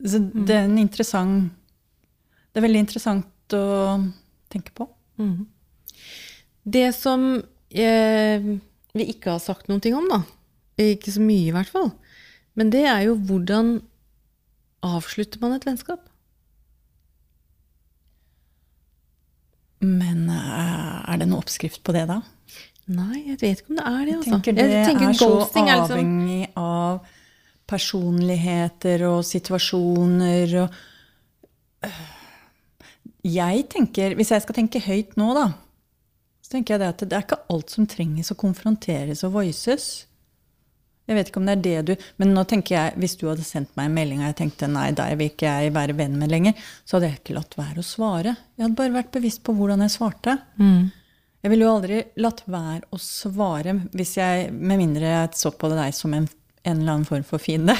Så 0.00 0.20
det 0.20 0.52
er 0.52 0.66
en 0.66 0.76
interessant 0.76 1.52
Det 2.52 2.60
er 2.60 2.66
veldig 2.66 2.80
interessant 2.84 3.54
å 3.56 3.66
tenke 4.52 4.72
på. 4.76 4.86
Mm. 5.20 5.44
Det 6.66 6.88
som 6.96 7.28
eh, 7.70 8.48
vi 8.96 9.06
ikke 9.12 9.36
har 9.36 9.42
sagt 9.42 9.70
noen 9.70 9.82
ting 9.84 9.94
om, 9.94 10.08
da, 10.10 10.22
ikke 10.82 11.14
så 11.14 11.22
mye 11.22 11.50
i 11.50 11.54
hvert 11.54 11.70
fall, 11.70 11.92
men 12.58 12.72
det 12.74 12.84
er 12.90 13.06
jo 13.06 13.16
hvordan 13.28 13.78
avslutter 14.86 15.42
man 15.42 15.56
et 15.56 15.66
vennskap? 15.66 16.02
Men 19.84 20.26
eh, 20.32 20.96
er 21.06 21.20
det 21.20 21.28
noen 21.28 21.42
oppskrift 21.42 21.84
på 21.86 21.94
det, 21.94 22.06
da? 22.10 22.22
Nei, 22.86 23.26
jeg 23.26 23.38
vet 23.40 23.60
ikke 23.60 23.72
om 23.74 23.78
det 23.80 23.86
er 23.90 24.02
det. 24.06 24.16
Altså. 24.16 24.30
Jeg 24.30 24.32
tenker 24.32 24.56
det 24.56 24.66
jeg 24.70 24.88
tenker 24.90 25.08
er 25.08 25.16
så 25.18 25.30
avhengig 25.42 25.70
er 25.70 26.46
liksom... 26.46 26.62
av 26.62 27.14
personligheter 27.66 29.02
og 29.08 29.24
situasjoner 29.26 30.52
og 30.62 30.82
Jeg 33.26 33.64
tenker, 33.70 34.14
Hvis 34.14 34.30
jeg 34.30 34.42
skal 34.42 34.54
tenke 34.54 34.80
høyt 34.84 35.16
nå, 35.18 35.32
da, 35.34 35.48
så 36.46 36.52
tenker 36.52 36.76
jeg 36.76 36.82
det 36.84 36.88
at 36.92 37.00
det 37.02 37.16
er 37.16 37.24
ikke 37.24 37.42
alt 37.50 37.72
som 37.74 37.88
trenges 37.90 38.28
å 38.30 38.36
konfronteres 38.38 39.24
og 39.26 39.32
voices. 39.34 39.86
Jeg 41.10 41.16
vet 41.18 41.30
ikke 41.32 41.40
om 41.40 41.48
det 41.48 41.54
er 41.56 41.64
det 41.64 41.80
du 41.86 42.04
Men 42.22 42.32
nå 42.34 42.42
tenker 42.50 42.74
jeg, 42.76 42.94
hvis 43.02 43.16
du 43.18 43.24
hadde 43.26 43.46
sendt 43.46 43.72
meg 43.78 43.88
en 43.88 43.96
melding 43.96 44.20
og 44.22 44.28
jeg 44.28 44.36
tenkte 44.44 44.68
nei, 44.70 44.92
deg 44.94 45.18
vil 45.18 45.32
ikke 45.32 45.50
jeg 45.50 45.74
være 45.74 45.96
venn 45.98 46.14
med 46.20 46.30
lenger, 46.30 46.54
så 46.86 46.96
hadde 46.96 47.10
jeg 47.10 47.18
ikke 47.18 47.36
latt 47.40 47.58
være 47.58 47.82
å 47.82 47.86
svare. 47.86 48.36
Jeg 48.54 48.62
hadde 48.62 48.78
bare 48.78 48.94
vært 48.94 49.10
bevisst 49.18 49.42
på 49.42 49.56
hvordan 49.58 49.82
jeg 49.82 49.94
svarte. 49.96 50.36
Mm. 50.62 50.86
Jeg 51.42 51.52
ville 51.52 51.66
jo 51.66 51.74
aldri 51.74 52.00
latt 52.22 52.44
være 52.46 52.94
å 52.94 53.02
svare 53.02 53.74
hvis 53.98 54.16
jeg, 54.20 54.48
med 54.54 54.82
mindre 54.84 55.10
jeg 55.16 55.36
så 55.42 55.50
på 55.50 55.74
deg 55.74 55.98
som 55.98 56.14
en, 56.14 56.30
en 56.62 56.76
eller 56.78 56.92
annen 56.94 57.10
form 57.10 57.26
for 57.26 57.42
fiende. 57.42 57.74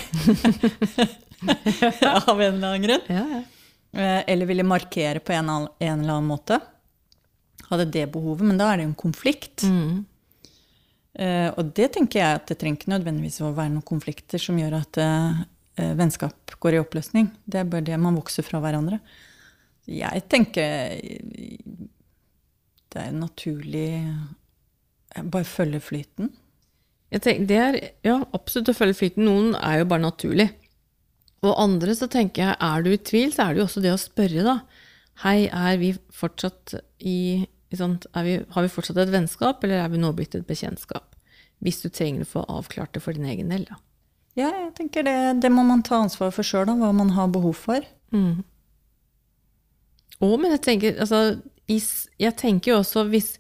Av 2.27 2.35
en 2.35 2.51
eller 2.51 2.67
annen 2.67 2.83
grunn. 2.83 3.13
Ja, 3.15 3.27
ja. 3.37 3.45
Eh, 3.97 4.23
eller 4.27 4.51
ville 4.51 4.67
markere 4.67 5.23
på 5.23 5.39
en, 5.39 5.55
en, 5.55 5.69
eller 5.79 6.19
annen 6.19 6.35
måte. 6.35 6.59
Hadde 7.71 7.89
det 7.95 8.07
behovet. 8.15 8.47
Men 8.47 8.61
da 8.61 8.71
er 8.71 8.79
det 8.79 8.87
jo 8.87 8.93
en 8.93 9.03
konflikt. 9.07 9.67
Mm. 9.67 10.05
Uh, 11.17 11.51
og 11.57 11.73
det 11.77 11.91
tenker 11.97 12.21
jeg 12.21 12.39
at 12.41 12.51
det 12.51 12.59
trenger 12.61 12.81
ikke 12.81 12.93
nødvendigvis 12.93 13.41
å 13.41 13.55
være 13.57 13.73
noen 13.73 13.87
konflikter 13.89 14.43
som 14.43 14.59
gjør 14.61 14.79
at 14.83 14.99
uh, 15.01 15.45
vennskap 15.97 16.57
går 16.61 16.77
i 16.77 16.83
oppløsning. 16.83 17.31
Det 17.45 17.63
er 17.63 17.71
bare 17.71 17.87
det 17.87 17.97
man 18.01 18.19
vokser 18.19 18.45
fra 18.45 18.61
hverandre. 18.65 19.01
Jeg 19.87 20.25
tenker 20.27 20.99
det 22.97 23.05
er 23.05 23.15
naturlig 23.15 23.91
Bare 25.17 25.47
følge 25.49 25.79
flyten. 25.81 26.29
Tenker, 27.09 27.45
det 27.49 27.57
er 27.57 27.77
ja, 28.05 28.19
absolutt 28.37 28.69
å 28.69 28.77
følge 28.77 28.99
flyten. 28.99 29.25
Noen 29.25 29.55
er 29.57 29.79
jo 29.81 29.87
bare 29.89 30.05
naturlig. 30.05 30.51
Og 31.47 31.55
andre 31.63 31.95
så 31.97 32.09
tenker 32.13 32.43
jeg, 32.43 32.57
er 32.61 32.85
du 32.85 32.91
i 32.93 32.99
tvil, 33.01 33.33
så 33.33 33.47
er 33.47 33.55
det 33.55 33.63
jo 33.63 33.67
også 33.69 33.83
det 33.85 33.95
å 33.95 34.01
spørre, 34.01 34.45
da. 34.45 34.57
Hei, 35.23 35.47
er 35.49 35.79
vi 35.81 35.95
fortsatt 36.13 36.75
i 37.01 37.47
vi, 37.81 38.39
har 38.55 38.65
vi 38.65 38.73
fortsatt 38.73 38.99
et 39.03 39.13
vennskap, 39.13 39.65
eller 39.65 39.85
er 39.85 39.93
vi 39.93 40.01
nå 40.03 40.13
blitt 40.17 40.35
et 40.39 40.47
bekjentskap? 40.49 41.15
Hvis 41.65 41.81
du 41.83 41.89
trenger 41.89 42.27
å 42.27 42.31
få 42.31 42.45
avklart 42.53 42.95
det 42.97 43.03
for 43.05 43.17
din 43.17 43.29
egen 43.29 43.53
del, 43.53 43.65
da. 43.69 43.79
Ja, 44.37 44.51
jeg 44.53 44.75
tenker 44.77 45.07
det, 45.07 45.17
det 45.41 45.49
må 45.53 45.65
man 45.65 45.81
ta 45.85 46.03
ansvar 46.05 46.33
for 46.35 46.45
sjøl, 46.45 46.69
hva 46.77 46.91
man 46.93 47.15
har 47.17 47.31
behov 47.33 47.57
for. 47.57 47.85
Mm. 48.13 48.45
Og, 50.21 50.35
men 50.41 50.53
jeg 50.53 50.63
tenker, 50.65 50.99
altså, 51.01 51.39
jeg 51.69 52.37
tenker 52.37 52.73
jo 52.73 52.81
også 52.83 53.07
hvis, 53.11 53.35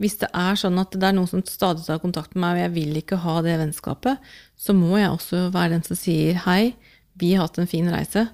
hvis, 0.00 0.18
det 0.20 0.28
er 0.36 0.58
sånn 0.60 0.76
at 0.80 0.92
det 0.92 1.08
er 1.08 1.16
noen 1.16 1.30
som 1.30 1.42
stadig 1.48 1.86
tar 1.86 2.02
kontakt 2.04 2.36
med 2.36 2.44
meg, 2.44 2.58
og 2.58 2.62
jeg 2.66 2.74
vil 2.76 3.00
ikke 3.00 3.20
ha 3.24 3.38
det 3.44 3.56
vennskapet, 3.62 4.30
så 4.56 4.76
må 4.76 5.00
jeg 5.00 5.12
også 5.12 5.46
være 5.54 5.74
den 5.76 5.88
som 5.88 5.98
sier 5.98 6.40
hei, 6.44 6.74
vi 7.20 7.34
har 7.34 7.48
hatt 7.48 7.60
en 7.60 7.68
fin 7.68 7.88
reise, 7.92 8.26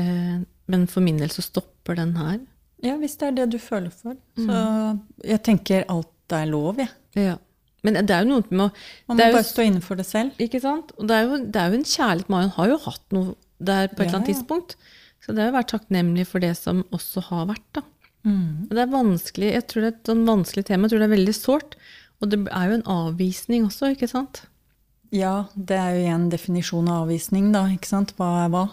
eh, 0.00 0.40
men 0.40 0.88
for 0.88 1.04
min 1.04 1.20
del 1.20 1.32
så 1.32 1.44
stopper 1.44 2.00
den 2.00 2.16
her. 2.16 2.40
Ja, 2.84 2.98
hvis 3.00 3.16
det 3.20 3.30
er 3.30 3.38
det 3.38 3.48
du 3.54 3.58
føler 3.62 3.92
for. 3.94 4.16
Så 4.36 4.44
mm. 4.44 5.00
jeg 5.24 5.42
tenker 5.46 5.86
alt 5.92 6.34
er 6.34 6.48
lov, 6.48 6.80
jeg. 6.80 6.90
Ja. 7.18 7.38
Men 7.84 7.98
det 8.00 8.14
er 8.14 8.24
jo 8.24 8.30
noe 8.30 8.44
med 8.48 8.64
å 8.64 8.68
Man 9.10 9.18
må 9.18 9.20
bare 9.20 9.42
jo, 9.42 9.48
stå 9.50 9.64
inne 9.68 9.80
for 9.84 10.00
det 10.00 10.06
selv. 10.08 10.36
Ikke 10.40 10.60
sant? 10.62 10.94
Og 10.96 11.08
det 11.08 11.16
er 11.16 11.26
jo, 11.28 11.40
det 11.44 11.60
er 11.60 11.72
jo 11.72 11.80
en 11.80 11.88
kjærlighet 11.88 12.30
Marion 12.32 12.54
har 12.56 12.70
jo 12.70 12.78
hatt 12.86 13.16
noe 13.16 13.34
der 13.64 13.90
på 13.90 14.00
et 14.00 14.06
ja, 14.06 14.06
eller 14.06 14.18
annet 14.20 14.30
tidspunkt. 14.32 14.76
Så 15.24 15.32
det 15.32 15.42
er 15.42 15.50
jo 15.50 15.54
å 15.54 15.58
være 15.58 15.70
takknemlig 15.72 16.24
for 16.28 16.44
det 16.44 16.54
som 16.58 16.82
også 16.96 17.26
har 17.28 17.50
vært, 17.52 17.68
da. 17.76 17.84
Mm. 18.24 18.70
Og 18.70 18.72
det 18.72 18.80
er 18.80 18.92
vanskelig, 18.92 19.50
jeg 19.52 19.66
tror 19.68 19.84
det 19.84 19.90
er 19.90 19.96
et 19.98 20.10
sånn 20.10 20.24
vanskelig 20.28 20.64
tema. 20.68 20.86
Jeg 20.86 20.94
tror 20.94 21.02
det 21.02 21.08
er 21.08 21.14
veldig 21.14 21.36
sårt. 21.36 21.76
Og 22.22 22.30
det 22.32 22.40
er 22.46 22.70
jo 22.70 22.78
en 22.78 22.86
avvisning 22.94 23.66
også, 23.68 23.92
ikke 23.92 24.08
sant? 24.08 24.44
Ja, 25.14 25.34
det 25.54 25.76
er 25.76 25.98
jo 25.98 26.14
en 26.14 26.30
definisjon 26.32 26.88
av 26.88 27.04
avvisning, 27.04 27.52
da. 27.54 27.66
ikke 27.72 27.90
sant? 27.90 28.14
Hva 28.18 28.30
er 28.46 28.54
hva? 28.54 28.64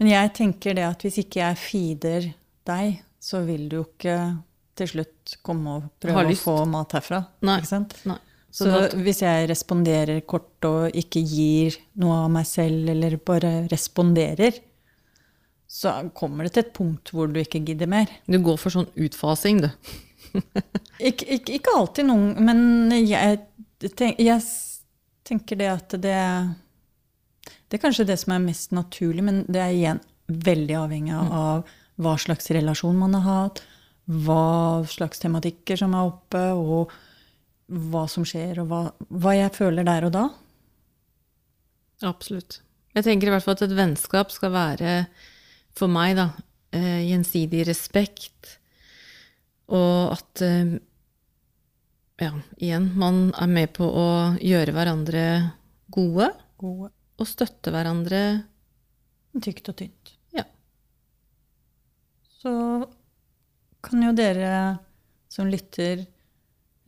Men 0.00 0.12
jeg 0.12 0.32
tenker 0.38 0.76
det 0.78 0.86
at 0.86 1.04
hvis 1.04 1.20
ikke 1.20 1.42
jeg 1.42 1.60
feeder 1.60 2.30
deg, 2.68 3.02
så 3.20 3.42
vil 3.46 3.66
du 3.68 3.80
jo 3.80 3.84
ikke 3.86 4.18
til 4.78 4.90
slutt 4.92 5.36
komme 5.44 5.76
og 5.78 5.90
prøve 6.02 6.24
å 6.32 6.38
få 6.38 6.56
mat 6.70 6.94
herfra. 6.96 7.22
Nei. 7.46 7.58
Ikke 7.60 7.72
sant? 7.72 7.96
Nei. 8.08 8.18
Så, 8.48 8.64
så 8.64 9.00
hvis 9.04 9.20
jeg 9.20 9.48
responderer 9.50 10.22
kort 10.26 10.64
og 10.64 10.96
ikke 10.96 11.20
gir 11.20 11.76
noe 12.00 12.22
av 12.24 12.30
meg 12.32 12.46
selv, 12.48 12.88
eller 12.94 13.18
bare 13.20 13.52
responderer, 13.68 14.56
så 15.68 15.98
kommer 16.16 16.46
det 16.46 16.54
til 16.54 16.64
et 16.64 16.72
punkt 16.78 17.12
hvor 17.12 17.28
du 17.28 17.36
ikke 17.42 17.60
gidder 17.60 17.90
mer. 17.90 18.08
Du 18.24 18.38
går 18.40 18.56
for 18.60 18.72
sånn 18.72 18.88
utfasing, 18.96 19.60
du. 19.66 19.68
ikke, 21.10 21.26
ikke, 21.26 21.58
ikke, 21.58 21.74
alltid 21.76 22.08
noen, 22.08 22.32
men 22.44 22.94
jeg, 23.02 23.42
tenk, 23.98 24.16
jeg, 24.22 24.40
tenker 25.28 25.60
det 25.60 25.68
at 25.72 25.94
det 26.00 26.16
Det 27.68 27.76
er 27.76 27.80
kanskje 27.80 28.08
det 28.08 28.16
som 28.20 28.32
er 28.32 28.44
mest 28.44 28.72
naturlig, 28.76 29.24
men 29.24 29.42
det 29.48 29.60
er 29.60 29.76
igjen 29.76 30.00
veldig 30.28 30.76
avhengig 30.76 31.14
av 31.16 31.28
mm 31.28 31.76
hva 31.98 32.14
slags 32.20 32.50
relasjon 32.54 32.98
man 32.98 33.16
har 33.18 33.26
hatt, 33.26 33.62
hva 34.08 34.86
slags 34.88 35.20
tematikker 35.20 35.80
som 35.80 35.96
er 35.96 36.08
oppe, 36.08 36.42
og 36.54 36.92
hva 37.68 38.06
som 38.08 38.24
skjer, 38.24 38.62
og 38.62 38.70
hva, 38.70 38.82
hva 39.12 39.34
jeg 39.36 39.52
føler 39.58 39.84
der 39.86 40.06
og 40.08 40.14
da. 40.14 40.24
Absolutt. 42.08 42.60
Jeg 42.96 43.04
tenker 43.04 43.28
i 43.28 43.34
hvert 43.34 43.44
fall 43.44 43.58
at 43.58 43.66
et 43.66 43.76
vennskap 43.76 44.32
skal 44.32 44.54
være, 44.54 44.92
for 45.76 45.92
meg, 45.92 46.16
da, 46.18 46.30
eh, 46.74 47.04
gjensidig 47.10 47.66
respekt, 47.68 48.56
og 49.68 50.14
at 50.16 50.42
eh, 50.46 50.78
ja, 52.18 52.32
igjen, 52.56 52.92
man 52.98 53.28
er 53.38 53.50
med 53.52 53.74
på 53.76 53.86
å 53.86 54.08
gjøre 54.42 54.74
hverandre 54.74 55.24
gode, 55.92 56.32
Gode. 56.58 56.90
og 57.20 57.28
støtte 57.28 57.70
hverandre. 57.74 58.22
Tykt 59.44 59.70
og 59.70 59.76
tynt. 59.78 60.17
Så 62.38 62.52
kan 63.82 64.02
jo 64.02 64.12
dere 64.16 64.78
som 65.32 65.48
lytter 65.50 66.04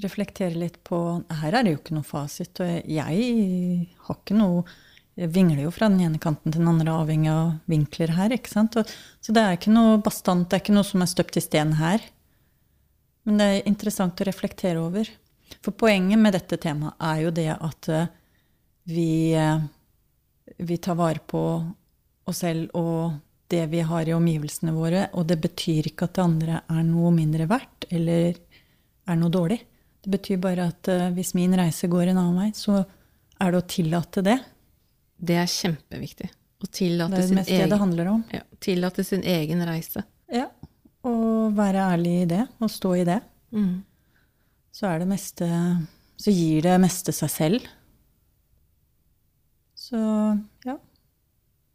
reflektere 0.00 0.56
litt 0.56 0.78
på 0.86 0.98
Her 1.42 1.56
er 1.58 1.66
det 1.66 1.74
jo 1.74 1.80
ikke 1.80 1.96
noe 1.96 2.06
fasit. 2.06 2.62
Og 2.62 2.86
jeg 2.88 3.88
har 4.06 4.20
ikke 4.20 4.38
noe 4.38 4.64
Jeg 5.18 5.34
vingler 5.34 5.66
jo 5.66 5.72
fra 5.74 5.90
den 5.90 6.00
ene 6.06 6.20
kanten 6.22 6.52
til 6.52 6.62
den 6.62 6.70
andre, 6.70 6.94
avhengig 6.94 7.28
av 7.28 7.48
vinkler 7.68 8.12
her. 8.16 8.32
ikke 8.32 8.48
sant? 8.48 8.78
Og, 8.80 8.88
så 9.20 9.34
det 9.36 9.42
er 9.42 9.58
ikke 9.58 9.72
noe 9.74 9.98
bastant, 10.00 10.46
det 10.48 10.56
er 10.56 10.62
ikke 10.62 10.76
noe 10.76 10.86
som 10.86 11.02
er 11.02 11.10
støpt 11.10 11.36
i 11.36 11.42
sten 11.44 11.74
her. 11.76 12.00
Men 13.26 13.42
det 13.42 13.48
er 13.50 13.68
interessant 13.68 14.22
å 14.22 14.24
reflektere 14.24 14.80
over. 14.80 15.10
For 15.60 15.76
poenget 15.76 16.22
med 16.22 16.38
dette 16.38 16.56
temaet 16.62 16.96
er 17.04 17.18
jo 17.26 17.34
det 17.36 17.50
at 17.52 17.90
eh, 17.92 18.08
vi, 18.88 19.34
eh, 19.36 19.60
vi 20.56 20.78
tar 20.80 20.96
vare 20.96 21.20
på 21.20 21.42
oss 22.30 22.40
selv 22.46 22.72
og 22.78 23.18
det 23.50 23.64
vi 23.72 23.82
har 23.86 24.08
i 24.08 24.14
omgivelsene 24.14 24.74
våre. 24.74 25.08
Og 25.18 25.26
det 25.30 25.40
betyr 25.42 25.90
ikke 25.90 26.08
at 26.08 26.16
det 26.18 26.24
andre 26.24 26.62
er 26.70 26.86
noe 26.86 27.10
mindre 27.14 27.48
verdt 27.50 27.88
eller 27.90 28.38
er 29.10 29.18
noe 29.18 29.32
dårlig. 29.34 29.60
Det 30.00 30.12
betyr 30.14 30.40
bare 30.40 30.70
at 30.70 30.88
eh, 30.88 31.08
hvis 31.16 31.34
min 31.36 31.54
reise 31.58 31.90
går 31.90 32.12
en 32.12 32.20
annen 32.22 32.38
vei, 32.40 32.50
så 32.56 32.80
er 32.80 33.52
det 33.52 33.60
å 33.60 33.68
tillate 33.68 34.24
det. 34.24 34.38
Det 35.20 35.36
er 35.36 35.50
kjempeviktig. 35.50 36.30
Å 36.60 36.68
Det 36.68 36.88
er 36.88 37.08
det 37.08 37.36
mest 37.38 37.50
det 37.72 37.80
handler 37.80 38.08
om. 38.12 38.24
ja, 38.32 38.42
tillate 38.60 39.04
sin 39.04 39.22
egen 39.24 39.64
reise. 39.64 40.04
Ja. 40.28 40.46
Og 41.08 41.54
være 41.56 41.86
ærlig 41.94 42.14
i 42.22 42.26
det, 42.28 42.42
og 42.60 42.68
stå 42.72 42.94
i 43.00 43.04
det. 43.08 43.20
Mm. 43.56 43.80
Så 44.76 44.86
er 44.86 45.00
det 45.00 45.08
meste 45.10 45.46
Så 46.20 46.30
gir 46.30 46.62
det 46.62 46.76
meste 46.80 47.12
seg 47.16 47.30
selv. 47.32 47.68
Så. 49.74 50.00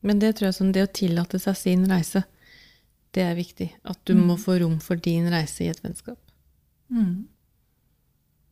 Men 0.05 0.21
det 0.21 0.35
tror 0.37 0.51
jeg 0.51 0.57
sånn, 0.59 0.73
det 0.75 0.85
å 0.85 0.91
tillate 1.01 1.39
seg 1.41 1.57
sin 1.57 1.85
reise, 1.89 2.23
det 3.15 3.23
er 3.25 3.37
viktig. 3.37 3.69
At 3.87 3.99
du 4.05 4.13
må 4.19 4.35
få 4.37 4.59
rom 4.61 4.77
for 4.83 4.99
din 5.01 5.29
reise 5.33 5.65
i 5.65 5.69
et 5.71 5.81
vennskap. 5.81 6.19
Mm. 6.93 7.25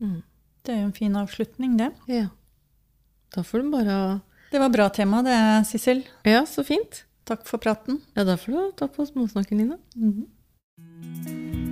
Mm. 0.02 0.20
Det 0.64 0.72
er 0.74 0.80
jo 0.80 0.88
en 0.88 0.96
fin 0.96 1.18
avslutning, 1.20 1.76
det. 1.78 1.90
Ja. 2.10 2.28
Da 3.34 3.44
får 3.46 3.62
du 3.62 3.70
bare 3.74 3.96
Det 4.50 4.60
var 4.62 4.70
bra 4.70 4.88
tema, 4.88 5.22
det, 5.26 5.36
Sissel. 5.68 6.04
Ja, 6.26 6.44
så 6.46 6.64
fint. 6.66 7.04
Takk 7.24 7.46
for 7.48 7.62
praten. 7.62 8.00
Ja, 8.14 8.24
da 8.24 8.36
får 8.36 8.52
du 8.52 8.72
ta 8.78 8.88
på 8.88 9.06
småsnakken, 9.06 9.58
Nina. 9.62 9.78
Mhm. 9.94 11.63